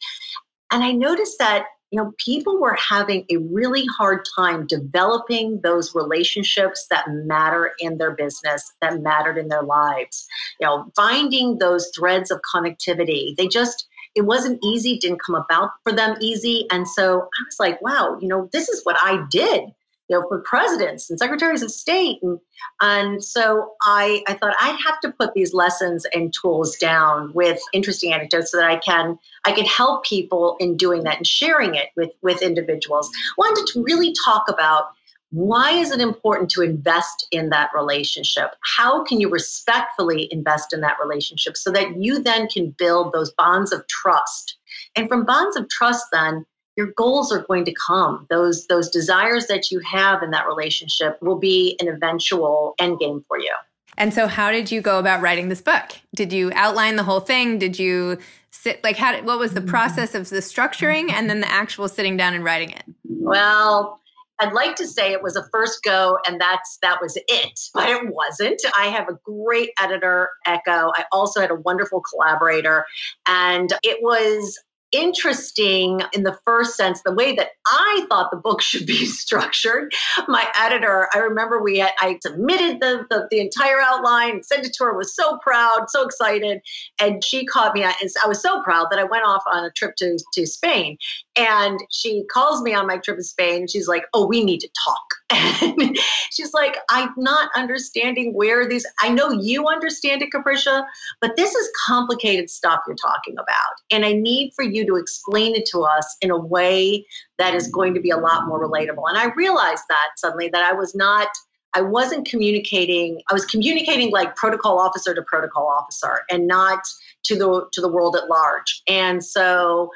and 0.70 0.82
I 0.82 0.92
noticed 0.92 1.38
that 1.38 1.66
you 1.90 2.02
know 2.02 2.12
people 2.18 2.58
were 2.58 2.74
having 2.74 3.24
a 3.30 3.36
really 3.36 3.86
hard 3.96 4.26
time 4.34 4.66
developing 4.66 5.60
those 5.62 5.94
relationships 5.94 6.86
that 6.90 7.04
matter 7.08 7.72
in 7.78 7.98
their 7.98 8.10
business 8.10 8.72
that 8.80 9.00
mattered 9.00 9.38
in 9.38 9.46
their 9.46 9.62
lives 9.62 10.26
you 10.58 10.66
know 10.66 10.90
finding 10.96 11.58
those 11.58 11.92
threads 11.96 12.32
of 12.32 12.40
connectivity 12.52 13.36
they 13.36 13.46
just 13.46 13.86
it 14.14 14.22
wasn't 14.22 14.58
easy, 14.62 14.98
didn't 14.98 15.22
come 15.24 15.34
about 15.34 15.70
for 15.82 15.92
them 15.92 16.16
easy. 16.20 16.66
And 16.70 16.86
so 16.88 17.22
I 17.22 17.42
was 17.44 17.56
like, 17.58 17.80
wow, 17.82 18.18
you 18.20 18.28
know, 18.28 18.48
this 18.52 18.68
is 18.68 18.84
what 18.84 18.96
I 19.02 19.24
did 19.30 19.72
you 20.08 20.18
know, 20.18 20.26
for 20.28 20.40
presidents 20.40 21.08
and 21.08 21.18
secretaries 21.18 21.62
of 21.62 21.70
state. 21.70 22.18
And, 22.22 22.38
and 22.80 23.24
so 23.24 23.72
I, 23.82 24.22
I 24.26 24.34
thought 24.34 24.54
I'd 24.60 24.78
have 24.84 25.00
to 25.00 25.12
put 25.12 25.32
these 25.34 25.54
lessons 25.54 26.04
and 26.12 26.32
tools 26.32 26.76
down 26.76 27.32
with 27.32 27.58
interesting 27.72 28.12
anecdotes 28.12 28.50
so 28.50 28.58
that 28.58 28.70
I 28.70 28.76
can, 28.76 29.18
I 29.44 29.52
can 29.52 29.64
help 29.64 30.04
people 30.04 30.56
in 30.60 30.76
doing 30.76 31.04
that 31.04 31.16
and 31.16 31.26
sharing 31.26 31.74
it 31.74 31.88
with, 31.96 32.10
with 32.22 32.42
individuals. 32.42 33.10
Wanted 33.38 33.66
to 33.72 33.82
really 33.82 34.14
talk 34.24 34.44
about 34.48 34.88
why 35.34 35.72
is 35.72 35.90
it 35.90 36.00
important 36.00 36.48
to 36.48 36.62
invest 36.62 37.26
in 37.32 37.50
that 37.50 37.70
relationship? 37.74 38.54
How 38.76 39.02
can 39.02 39.20
you 39.20 39.28
respectfully 39.28 40.28
invest 40.30 40.72
in 40.72 40.80
that 40.82 40.96
relationship 41.02 41.56
so 41.56 41.72
that 41.72 41.96
you 41.96 42.22
then 42.22 42.46
can 42.46 42.70
build 42.70 43.12
those 43.12 43.32
bonds 43.32 43.72
of 43.72 43.84
trust? 43.88 44.56
And 44.94 45.08
from 45.08 45.24
bonds 45.24 45.56
of 45.56 45.68
trust, 45.68 46.06
then 46.12 46.46
your 46.76 46.86
goals 46.96 47.32
are 47.32 47.42
going 47.42 47.64
to 47.64 47.74
come. 47.84 48.28
Those 48.30 48.68
those 48.68 48.88
desires 48.88 49.48
that 49.48 49.72
you 49.72 49.80
have 49.80 50.22
in 50.22 50.30
that 50.30 50.46
relationship 50.46 51.20
will 51.20 51.38
be 51.38 51.76
an 51.80 51.88
eventual 51.88 52.74
end 52.78 53.00
game 53.00 53.24
for 53.26 53.36
you. 53.36 53.52
And 53.96 54.14
so 54.14 54.28
how 54.28 54.52
did 54.52 54.70
you 54.70 54.80
go 54.80 55.00
about 55.00 55.20
writing 55.20 55.48
this 55.48 55.60
book? 55.60 55.98
Did 56.14 56.32
you 56.32 56.52
outline 56.54 56.94
the 56.94 57.04
whole 57.04 57.20
thing? 57.20 57.58
Did 57.58 57.76
you 57.76 58.18
sit 58.52 58.82
like 58.84 58.96
how 58.96 59.10
did, 59.10 59.24
what 59.24 59.40
was 59.40 59.52
the 59.52 59.60
mm-hmm. 59.60 59.68
process 59.68 60.14
of 60.14 60.28
the 60.30 60.36
structuring 60.36 61.10
and 61.10 61.28
then 61.28 61.40
the 61.40 61.50
actual 61.50 61.88
sitting 61.88 62.16
down 62.16 62.34
and 62.34 62.44
writing 62.44 62.70
it? 62.70 62.84
Well, 63.04 64.00
I'd 64.40 64.52
like 64.52 64.76
to 64.76 64.86
say 64.86 65.12
it 65.12 65.22
was 65.22 65.36
a 65.36 65.48
first 65.52 65.82
go 65.82 66.18
and 66.26 66.40
that's 66.40 66.78
that 66.82 66.98
was 67.00 67.16
it, 67.16 67.60
but 67.74 67.88
it 67.88 68.12
wasn't. 68.12 68.60
I 68.76 68.86
have 68.86 69.08
a 69.08 69.18
great 69.24 69.70
editor, 69.80 70.30
Ecco. 70.46 70.92
I 70.96 71.04
also 71.12 71.40
had 71.40 71.50
a 71.50 71.56
wonderful 71.56 72.00
collaborator 72.00 72.84
and 73.26 73.72
it 73.82 73.98
was 74.02 74.58
interesting 74.94 76.00
in 76.12 76.22
the 76.22 76.38
first 76.46 76.76
sense, 76.76 77.02
the 77.02 77.12
way 77.12 77.34
that 77.34 77.48
I 77.66 78.06
thought 78.08 78.30
the 78.30 78.36
book 78.36 78.62
should 78.62 78.86
be 78.86 79.06
structured. 79.06 79.92
My 80.28 80.46
editor, 80.58 81.08
I 81.12 81.18
remember 81.18 81.62
we 81.62 81.78
had, 81.78 81.92
I 81.98 82.18
submitted 82.22 82.80
the, 82.80 83.06
the, 83.10 83.26
the 83.30 83.40
entire 83.40 83.80
outline, 83.80 84.42
sent 84.42 84.66
it 84.66 84.72
to 84.74 84.84
her, 84.84 84.96
was 84.96 85.14
so 85.14 85.38
proud, 85.38 85.86
so 85.88 86.04
excited. 86.04 86.60
And 87.00 87.22
she 87.24 87.44
caught 87.46 87.74
me, 87.74 87.84
I 87.84 87.94
was 88.26 88.40
so 88.40 88.62
proud 88.62 88.86
that 88.90 88.98
I 88.98 89.04
went 89.04 89.24
off 89.24 89.42
on 89.52 89.64
a 89.64 89.70
trip 89.70 89.96
to, 89.96 90.18
to 90.34 90.46
Spain. 90.46 90.96
And 91.36 91.78
she 91.90 92.24
calls 92.30 92.62
me 92.62 92.74
on 92.74 92.86
my 92.86 92.98
trip 92.98 93.16
to 93.16 93.24
Spain. 93.24 93.66
She's 93.66 93.88
like, 93.88 94.04
Oh, 94.14 94.26
we 94.26 94.44
need 94.44 94.60
to 94.60 94.68
talk. 94.84 95.14
And 95.64 95.96
she's 96.30 96.52
like, 96.52 96.76
I'm 96.90 97.10
not 97.16 97.50
understanding 97.56 98.34
where 98.34 98.68
these, 98.68 98.86
I 99.00 99.08
know 99.08 99.30
you 99.30 99.66
understand 99.66 100.22
it, 100.22 100.30
Capricia, 100.30 100.84
but 101.20 101.36
this 101.36 101.54
is 101.54 101.70
complicated 101.86 102.50
stuff 102.50 102.80
you're 102.86 102.96
talking 102.96 103.34
about. 103.34 103.74
And 103.90 104.04
I 104.04 104.12
need 104.12 104.52
for 104.54 104.62
you 104.62 104.83
to 104.86 104.96
explain 104.96 105.54
it 105.54 105.66
to 105.66 105.82
us 105.82 106.16
in 106.20 106.30
a 106.30 106.38
way 106.38 107.06
that 107.38 107.54
is 107.54 107.68
going 107.68 107.94
to 107.94 108.00
be 108.00 108.10
a 108.10 108.16
lot 108.16 108.46
more 108.46 108.62
relatable. 108.62 109.04
And 109.08 109.18
I 109.18 109.32
realized 109.34 109.84
that 109.88 110.08
suddenly 110.16 110.48
that 110.48 110.62
I 110.62 110.74
was 110.74 110.94
not 110.94 111.28
I 111.76 111.80
wasn't 111.80 112.28
communicating 112.28 113.20
I 113.30 113.34
was 113.34 113.44
communicating 113.44 114.12
like 114.12 114.36
protocol 114.36 114.78
officer 114.78 115.14
to 115.14 115.22
protocol 115.22 115.66
officer 115.66 116.22
and 116.30 116.46
not 116.46 116.80
to 117.24 117.36
the 117.36 117.66
to 117.72 117.80
the 117.80 117.88
world 117.88 118.16
at 118.16 118.28
large. 118.28 118.82
And 118.86 119.24
so 119.24 119.90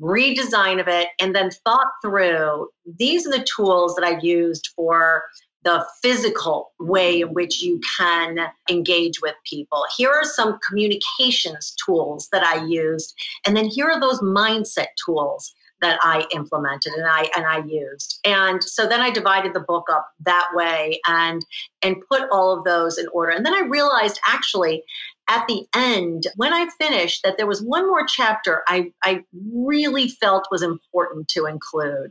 redesign 0.00 0.80
of 0.80 0.88
it 0.88 1.08
and 1.20 1.34
then 1.34 1.50
thought 1.64 1.88
through 2.02 2.68
these 2.98 3.26
are 3.26 3.30
the 3.30 3.44
tools 3.44 3.94
that 3.96 4.04
I 4.04 4.18
used 4.20 4.70
for 4.76 5.24
the 5.62 5.84
physical 6.02 6.72
way 6.78 7.20
in 7.20 7.34
which 7.34 7.62
you 7.62 7.80
can 7.98 8.38
engage 8.70 9.20
with 9.20 9.34
people. 9.44 9.84
Here 9.96 10.10
are 10.10 10.24
some 10.24 10.58
communications 10.66 11.74
tools 11.84 12.28
that 12.32 12.42
I 12.42 12.64
used, 12.66 13.14
and 13.46 13.56
then 13.56 13.66
here 13.66 13.90
are 13.90 14.00
those 14.00 14.20
mindset 14.20 14.88
tools 15.04 15.54
that 15.80 15.98
I 16.02 16.26
implemented 16.34 16.92
and 16.92 17.06
I 17.06 17.28
and 17.36 17.46
I 17.46 17.64
used. 17.66 18.20
And 18.24 18.62
so 18.62 18.86
then 18.86 19.00
I 19.00 19.10
divided 19.10 19.54
the 19.54 19.60
book 19.60 19.88
up 19.90 20.10
that 20.20 20.48
way 20.54 21.00
and 21.06 21.44
and 21.82 21.96
put 22.08 22.28
all 22.30 22.56
of 22.56 22.64
those 22.64 22.98
in 22.98 23.06
order. 23.08 23.32
And 23.32 23.44
then 23.44 23.54
I 23.54 23.60
realized 23.60 24.20
actually 24.26 24.84
at 25.30 25.46
the 25.46 25.64
end, 25.76 26.26
when 26.34 26.52
I 26.52 26.68
finished, 26.76 27.22
that 27.22 27.36
there 27.36 27.46
was 27.46 27.62
one 27.62 27.86
more 27.86 28.04
chapter 28.04 28.62
I, 28.66 28.92
I 29.04 29.22
really 29.52 30.08
felt 30.08 30.48
was 30.50 30.60
important 30.60 31.28
to 31.28 31.46
include. 31.46 32.10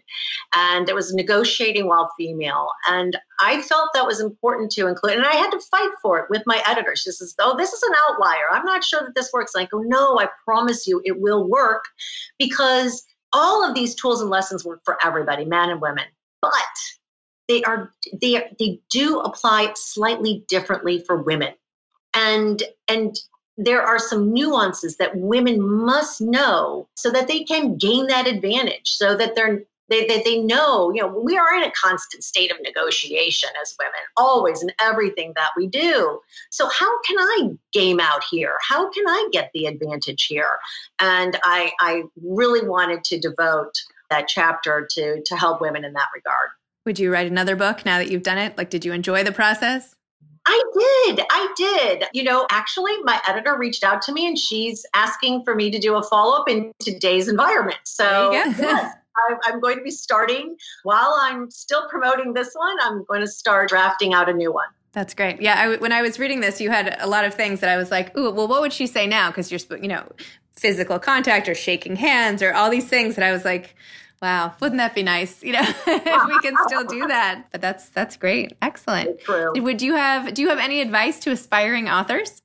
And 0.55 0.87
it 0.87 0.95
was 0.95 1.13
negotiating 1.13 1.87
while 1.87 2.09
female. 2.17 2.69
And 2.87 3.17
I 3.41 3.61
felt 3.61 3.89
that 3.93 4.07
was 4.07 4.21
important 4.21 4.71
to 4.71 4.87
include. 4.87 5.17
And 5.17 5.25
I 5.25 5.35
had 5.35 5.51
to 5.51 5.59
fight 5.59 5.91
for 6.01 6.17
it 6.19 6.29
with 6.29 6.43
my 6.45 6.63
editor. 6.65 6.95
She 6.95 7.11
says, 7.11 7.35
Oh, 7.39 7.57
this 7.57 7.73
is 7.73 7.83
an 7.83 7.93
outlier. 8.07 8.45
I'm 8.51 8.65
not 8.65 8.85
sure 8.85 9.01
that 9.01 9.15
this 9.15 9.31
works. 9.33 9.53
And 9.53 9.63
I 9.63 9.67
go, 9.67 9.79
No, 9.79 10.17
I 10.17 10.29
promise 10.45 10.87
you 10.87 11.01
it 11.03 11.19
will 11.19 11.45
work 11.45 11.83
because 12.37 13.03
all 13.33 13.67
of 13.67 13.75
these 13.75 13.95
tools 13.95 14.21
and 14.21 14.29
lessons 14.29 14.63
work 14.63 14.79
for 14.85 14.97
everybody, 15.05 15.43
men 15.43 15.69
and 15.69 15.81
women. 15.81 16.05
But 16.41 16.51
they 17.49 17.63
are 17.63 17.91
they 18.21 18.49
they 18.57 18.79
do 18.89 19.19
apply 19.19 19.73
slightly 19.75 20.45
differently 20.47 21.03
for 21.05 21.21
women 21.21 21.53
and 22.13 22.63
and 22.87 23.17
there 23.57 23.81
are 23.81 23.99
some 23.99 24.33
nuances 24.33 24.95
that 24.97 25.17
women 25.17 25.61
must 25.61 26.21
know 26.21 26.87
so 26.95 27.11
that 27.11 27.27
they 27.27 27.43
can 27.43 27.77
gain 27.77 28.07
that 28.07 28.25
advantage 28.25 28.89
so 28.89 29.15
that 29.17 29.35
they're 29.35 29.63
they, 29.89 30.05
they, 30.05 30.21
they 30.21 30.39
know 30.39 30.91
you 30.91 31.01
know 31.01 31.07
we 31.07 31.37
are 31.37 31.53
in 31.55 31.63
a 31.63 31.71
constant 31.71 32.23
state 32.23 32.51
of 32.51 32.57
negotiation 32.61 33.49
as 33.61 33.75
women 33.79 33.99
always 34.17 34.61
in 34.63 34.71
everything 34.79 35.33
that 35.35 35.49
we 35.57 35.67
do. 35.67 36.19
So 36.51 36.69
how 36.69 37.01
can 37.01 37.17
i 37.19 37.49
game 37.73 37.99
out 37.99 38.23
here? 38.29 38.55
How 38.61 38.89
can 38.91 39.07
i 39.07 39.29
get 39.31 39.51
the 39.53 39.65
advantage 39.65 40.25
here? 40.25 40.59
And 40.99 41.37
i 41.43 41.71
i 41.81 42.03
really 42.23 42.67
wanted 42.67 43.03
to 43.05 43.19
devote 43.19 43.73
that 44.09 44.27
chapter 44.27 44.87
to 44.91 45.21
to 45.23 45.35
help 45.35 45.59
women 45.59 45.83
in 45.83 45.93
that 45.93 46.07
regard. 46.13 46.49
Would 46.85 46.97
you 46.97 47.11
write 47.11 47.27
another 47.27 47.55
book 47.55 47.85
now 47.85 47.97
that 47.97 48.09
you've 48.09 48.23
done 48.23 48.37
it? 48.37 48.57
Like 48.57 48.69
did 48.69 48.85
you 48.85 48.93
enjoy 48.93 49.23
the 49.23 49.31
process 49.31 49.95
I 50.51 51.05
did. 51.05 51.25
I 51.29 51.53
did. 51.55 52.05
You 52.11 52.23
know, 52.23 52.47
actually, 52.49 52.93
my 53.03 53.21
editor 53.27 53.55
reached 53.55 53.83
out 53.83 54.01
to 54.03 54.11
me 54.11 54.27
and 54.27 54.37
she's 54.37 54.83
asking 54.95 55.43
for 55.43 55.53
me 55.53 55.69
to 55.69 55.77
do 55.77 55.95
a 55.95 56.01
follow 56.01 56.41
up 56.41 56.49
in 56.49 56.73
today's 56.79 57.27
environment. 57.27 57.77
So, 57.83 58.31
yes, 58.31 58.95
I'm 59.45 59.59
going 59.59 59.77
to 59.77 59.83
be 59.83 59.91
starting 59.91 60.55
while 60.83 61.15
I'm 61.21 61.51
still 61.51 61.87
promoting 61.87 62.33
this 62.33 62.53
one. 62.53 62.77
I'm 62.81 63.03
going 63.03 63.21
to 63.21 63.27
start 63.27 63.69
drafting 63.69 64.13
out 64.13 64.27
a 64.27 64.33
new 64.33 64.51
one. 64.51 64.67
That's 64.91 65.13
great. 65.13 65.39
Yeah, 65.39 65.55
I, 65.55 65.75
when 65.75 65.91
I 65.91 66.01
was 66.01 66.17
reading 66.17 66.39
this, 66.39 66.59
you 66.59 66.71
had 66.71 66.97
a 66.99 67.05
lot 67.05 67.25
of 67.25 67.35
things 67.35 67.59
that 67.59 67.69
I 67.69 67.77
was 67.77 67.91
like, 67.91 68.17
"Ooh, 68.17 68.31
well, 68.31 68.47
what 68.47 68.61
would 68.61 68.73
she 68.73 68.87
say 68.87 69.05
now?" 69.05 69.29
Because 69.29 69.51
you're, 69.51 69.77
you 69.79 69.87
know, 69.87 70.03
physical 70.55 70.97
contact 70.97 71.47
or 71.47 71.53
shaking 71.53 71.95
hands 71.95 72.41
or 72.41 72.53
all 72.53 72.71
these 72.71 72.87
things 72.87 73.15
that 73.15 73.23
I 73.23 73.31
was 73.31 73.45
like, 73.45 73.75
Wow, 74.21 74.53
wouldn't 74.59 74.79
that 74.79 74.95
be 74.95 75.03
nice? 75.03 75.41
You 75.41 75.53
know, 75.53 75.61
if 75.87 76.27
we 76.27 76.39
can 76.39 76.55
still 76.67 76.83
do 76.83 77.07
that. 77.07 77.45
But 77.51 77.61
that's 77.61 77.89
that's 77.89 78.17
great. 78.17 78.53
Excellent. 78.61 79.19
True. 79.21 79.53
Would 79.55 79.81
you 79.81 79.95
have 79.95 80.33
do 80.33 80.41
you 80.41 80.49
have 80.49 80.59
any 80.59 80.81
advice 80.81 81.19
to 81.21 81.31
aspiring 81.31 81.87
authors? 81.87 82.41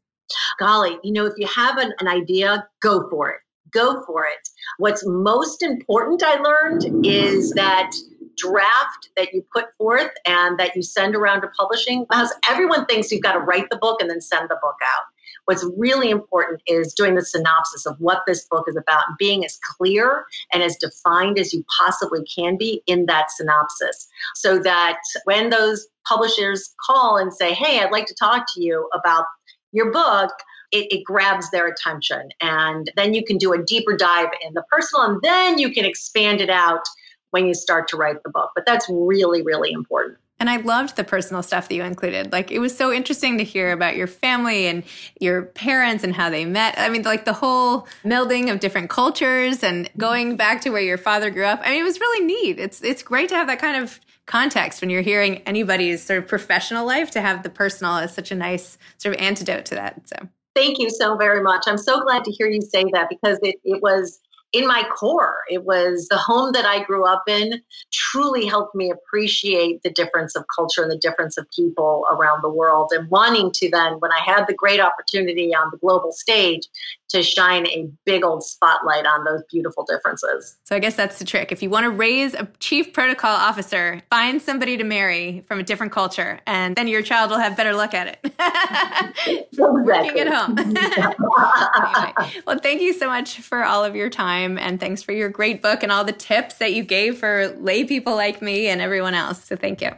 Golly, 0.59 0.99
you 1.03 1.13
know, 1.13 1.27
if 1.27 1.35
you 1.37 1.47
have 1.47 1.79
an, 1.79 1.93
an 2.01 2.09
idea, 2.09 2.67
go 2.81 3.09
for 3.11 3.31
it. 3.31 3.41
Go 3.73 4.03
for 4.07 4.25
it. 4.25 4.49
What's 4.79 5.05
most 5.05 5.63
important 5.63 6.23
I 6.25 6.37
learned 6.37 7.05
is 7.05 7.51
that 7.53 7.91
draft 8.37 9.11
that 9.17 9.33
you 9.33 9.45
put 9.53 9.67
forth 9.79 10.11
and 10.27 10.59
that 10.59 10.75
you 10.75 10.83
send 10.83 11.15
around 11.15 11.43
to 11.43 11.49
publishing 11.59 12.07
because 12.09 12.33
everyone 12.49 12.87
thinks 12.87 13.11
you've 13.11 13.23
got 13.23 13.33
to 13.33 13.41
write 13.41 13.69
the 13.71 13.77
book 13.77 14.01
and 14.01 14.11
then 14.11 14.21
send 14.21 14.49
the 14.49 14.59
book 14.63 14.77
out. 14.83 15.05
What's 15.47 15.65
really 15.77 16.11
important 16.11 16.63
is 16.67 16.95
doing 16.95 17.15
the 17.15 17.25
synopsis 17.25 17.87
of 17.87 17.97
what 17.99 18.23
this 18.27 18.47
book 18.47 18.65
is 18.69 18.77
about 18.77 19.09
and 19.09 19.19
being 19.19 19.45
as 19.45 19.59
clear 19.77 20.25
and 20.53 20.63
as 20.63 20.77
defined 20.77 21.39
as 21.39 21.53
you 21.53 21.65
possibly 21.79 22.25
can 22.25 22.57
be 22.57 22.83
in 22.87 23.07
that 23.07 23.31
synopsis 23.31 24.09
so 24.35 24.59
that 24.61 24.99
when 25.25 25.51
those 25.51 25.87
publishers 26.07 26.75
call 26.87 27.17
and 27.17 27.33
say, 27.33 27.53
Hey, 27.53 27.81
I'd 27.81 27.93
like 27.93 28.07
to 28.07 28.15
talk 28.15 28.47
to 28.55 28.63
you 28.63 28.89
about 28.95 29.25
your 29.73 29.91
book, 29.91 30.31
it, 30.73 30.93
it, 30.93 31.05
grabs 31.05 31.51
their 31.51 31.69
attention. 31.69 32.31
And 32.41 32.91
then 32.97 33.15
you 33.15 33.25
can 33.25 33.39
do 33.39 33.53
a 33.53 33.63
deeper 33.63 33.97
dive 33.97 34.29
in 34.45 34.55
the 34.55 34.65
personal, 34.71 35.05
and 35.07 35.23
then 35.23 35.59
you 35.59 35.71
can 35.71 35.85
expand 35.85 36.41
it 36.41 36.51
out 36.51 36.83
when 37.31 37.47
you 37.47 37.55
start 37.55 37.89
to 37.89 37.97
write 37.97 38.23
the 38.25 38.31
book. 38.31 38.51
But 38.55 38.67
that's 38.67 38.87
really, 38.89 39.43
really 39.43 39.73
important. 39.73 40.19
And 40.45 40.51
I 40.51 40.57
loved 40.57 40.97
the 40.97 41.05
personal 41.05 41.43
stuff 41.43 41.71
that 41.71 41.75
you 41.75 41.83
included. 41.85 42.31
Like 42.31 42.51
it 42.51 42.59
was 42.59 42.77
so 42.77 42.93
interesting 42.93 43.39
to 43.39 43.45
hear 43.45 43.73
about 43.73 43.97
your 43.97 44.07
family 44.07 44.67
and 44.67 44.83
your 45.19 45.45
parents 45.45 46.05
and 46.05 46.15
how 46.15 46.29
they 46.29 46.45
met. 46.45 46.75
I 46.77 46.91
mean, 46.91 47.01
like 47.01 47.25
the 47.25 47.33
whole 47.33 47.89
melding 48.05 48.53
of 48.53 48.61
different 48.61 48.91
cultures 48.91 49.63
and 49.63 49.89
going 49.97 50.37
back 50.37 50.61
to 50.61 50.69
where 50.69 50.83
your 50.83 50.99
father 50.99 51.31
grew 51.31 51.47
up. 51.47 51.63
I 51.65 51.71
mean, 51.71 51.81
it 51.81 51.85
was 51.85 51.99
really 51.99 52.27
neat. 52.27 52.59
It's 52.59 52.83
it's 52.83 53.03
great 53.03 53.31
to 53.31 53.37
have 53.37 53.47
that 53.47 53.59
kind 53.59 53.83
of 53.83 53.99
context 54.27 54.83
when 54.83 54.91
you're 54.91 55.01
hearing 55.01 55.39
anybody's 55.47 56.03
sort 56.03 56.19
of 56.19 56.29
professional 56.29 56.85
life 56.87 57.11
to 57.13 57.23
have 57.23 57.43
the 57.43 57.49
personal 57.49 57.95
as 57.95 58.15
such 58.15 58.31
a 58.31 58.35
nice 58.35 58.77
sort 58.99 59.15
of 59.15 59.23
antidote 59.23 59.65
to 59.65 59.77
that. 59.77 60.07
So 60.07 60.29
Thank 60.55 60.79
you 60.79 60.91
so 60.91 61.17
very 61.17 61.43
much. 61.43 61.65
I'm 61.67 61.79
so 61.79 62.03
glad 62.03 62.23
to 62.25 62.31
hear 62.31 62.49
you 62.49 62.61
say 62.61 62.85
that 62.93 63.09
because 63.09 63.39
it, 63.43 63.57
it 63.65 63.81
was 63.81 64.21
in 64.55 64.67
my 64.69 64.85
core. 64.97 65.39
It 65.51 65.65
was 65.65 66.07
the 66.09 66.17
home 66.17 66.53
that 66.53 66.65
I 66.65 66.85
grew 66.85 67.05
up 67.05 67.25
in 67.29 67.61
truly 67.93 68.47
helped 68.47 68.75
me 68.75 68.91
appreciate 68.91 69.83
the 69.83 69.91
difference 69.91 70.37
of 70.37 70.45
culture 70.55 70.83
and 70.83 70.91
the 70.91 70.97
difference 70.97 71.37
of 71.37 71.51
people 71.51 72.07
around 72.11 72.43
the 72.43 72.49
world. 72.49 72.93
And 72.95 73.11
wanting 73.11 73.51
to 73.53 73.71
then, 73.71 73.95
when 73.95 74.13
I 74.13 74.21
had 74.25 74.47
the 74.47 74.55
great 74.55 74.81
opportunity 74.81 75.53
on 75.55 75.71
the 75.73 75.79
global 75.79 76.13
stage 76.13 76.69
to 77.15 77.23
shine 77.23 77.67
a 77.69 77.89
big 78.05 78.25
old 78.25 78.43
spotlight 78.43 79.07
on 79.07 79.25
those 79.25 79.43
beautiful 79.51 79.85
differences. 79.85 80.57
So 80.65 80.75
I 80.75 80.81
guess 80.81 80.97
that's 80.97 81.21
the 81.21 81.25
trick. 81.25 81.53
If 81.53 81.63
you 81.63 81.71
want 81.71 81.85
to 81.85 81.91
raise 81.91 82.35
a 82.35 82.49
chief 82.59 82.93
protocol 82.93 83.31
officer, 83.31 84.03
find 84.11 84.43
somebody 84.43 84.77
to 84.77 84.85
marry 84.85 85.45
from 85.47 85.61
a 85.61 85.63
different 85.63 85.93
culture, 85.93 86.41
and 86.47 86.75
then 86.75 86.89
your 86.89 87.03
child 87.03 87.31
will 87.31 87.39
have 87.39 87.57
better 87.57 87.73
luck 87.73 87.95
at 87.95 88.19
it. 88.25 89.57
Working 89.59 90.19
at 90.21 90.29
home. 90.29 90.59
anyway, 90.59 92.43
well, 92.47 92.59
thank 92.59 92.81
you 92.83 92.93
so 92.93 93.07
much 93.07 93.39
for 93.41 93.65
all 93.65 93.85
of 93.85 93.95
your 93.95 94.11
time, 94.11 94.59
and 94.59 94.81
thanks 94.81 95.03
for 95.03 95.13
your 95.13 95.29
great 95.29 95.63
book 95.63 95.85
and 95.85 95.93
all 95.93 96.05
the 96.05 96.13
tips 96.13 96.57
that 96.57 96.75
you 96.75 96.83
gave 96.83 97.19
for 97.19 97.49
lay 97.61 97.85
people 97.85 98.17
like 98.17 98.43
me 98.43 98.67
and 98.67 98.81
everyone 98.81 99.15
else. 99.15 99.45
So 99.45 99.55
thank 99.55 99.81
you. 99.81 99.91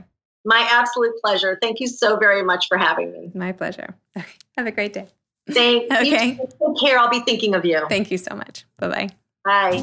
My 0.45 0.69
absolute 0.71 1.15
pleasure. 1.25 1.59
Thank 1.61 1.81
you 1.81 1.89
so 1.89 2.17
very 2.19 2.45
much 2.45 2.69
for 2.69 2.77
having 2.77 3.13
me. 3.13 3.33
My 3.35 3.53
pleasure. 3.53 3.97
Okay. 4.17 4.27
Have 4.57 4.67
a 4.67 4.71
great 4.71 4.93
day. 4.93 5.09
Thank 5.51 5.93
okay. 5.93 6.31
you. 6.33 6.37
Take 6.37 6.81
care. 6.81 6.99
I'll 6.99 7.11
be 7.11 7.21
thinking 7.21 7.55
of 7.55 7.65
you. 7.65 7.87
Thank 7.89 8.11
you 8.11 8.19
so 8.19 8.35
much. 8.35 8.65
Bye-bye. 8.79 9.09
Bye. 9.45 9.83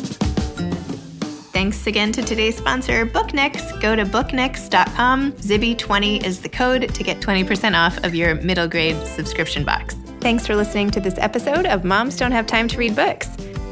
Thanks 1.54 1.86
again 1.88 2.12
to 2.13 2.23
today's 2.23 2.58
sponsor, 2.58 3.06
Booknix. 3.06 3.80
Go 3.80 3.95
to 3.95 4.04
booknix.com. 4.06 5.34
Zibby20 5.34 6.26
is 6.26 6.41
the 6.41 6.49
code 6.49 6.93
to 6.93 7.04
get 7.04 7.21
20% 7.21 7.76
off 7.76 8.04
of 8.04 8.15
your 8.15 8.36
middle 8.36 8.67
grade 8.67 8.97
subscription 9.08 9.63
box. 9.63 9.95
Thanks 10.19 10.47
for 10.47 10.56
listening 10.56 10.89
to 10.91 10.99
this 10.99 11.15
episode 11.19 11.65
of 11.67 11.84
Moms 11.84 12.17
Don't 12.17 12.32
Have 12.32 12.47
Time 12.47 12.67
to 12.69 12.78
Read 12.78 12.95
Books. 12.95 13.30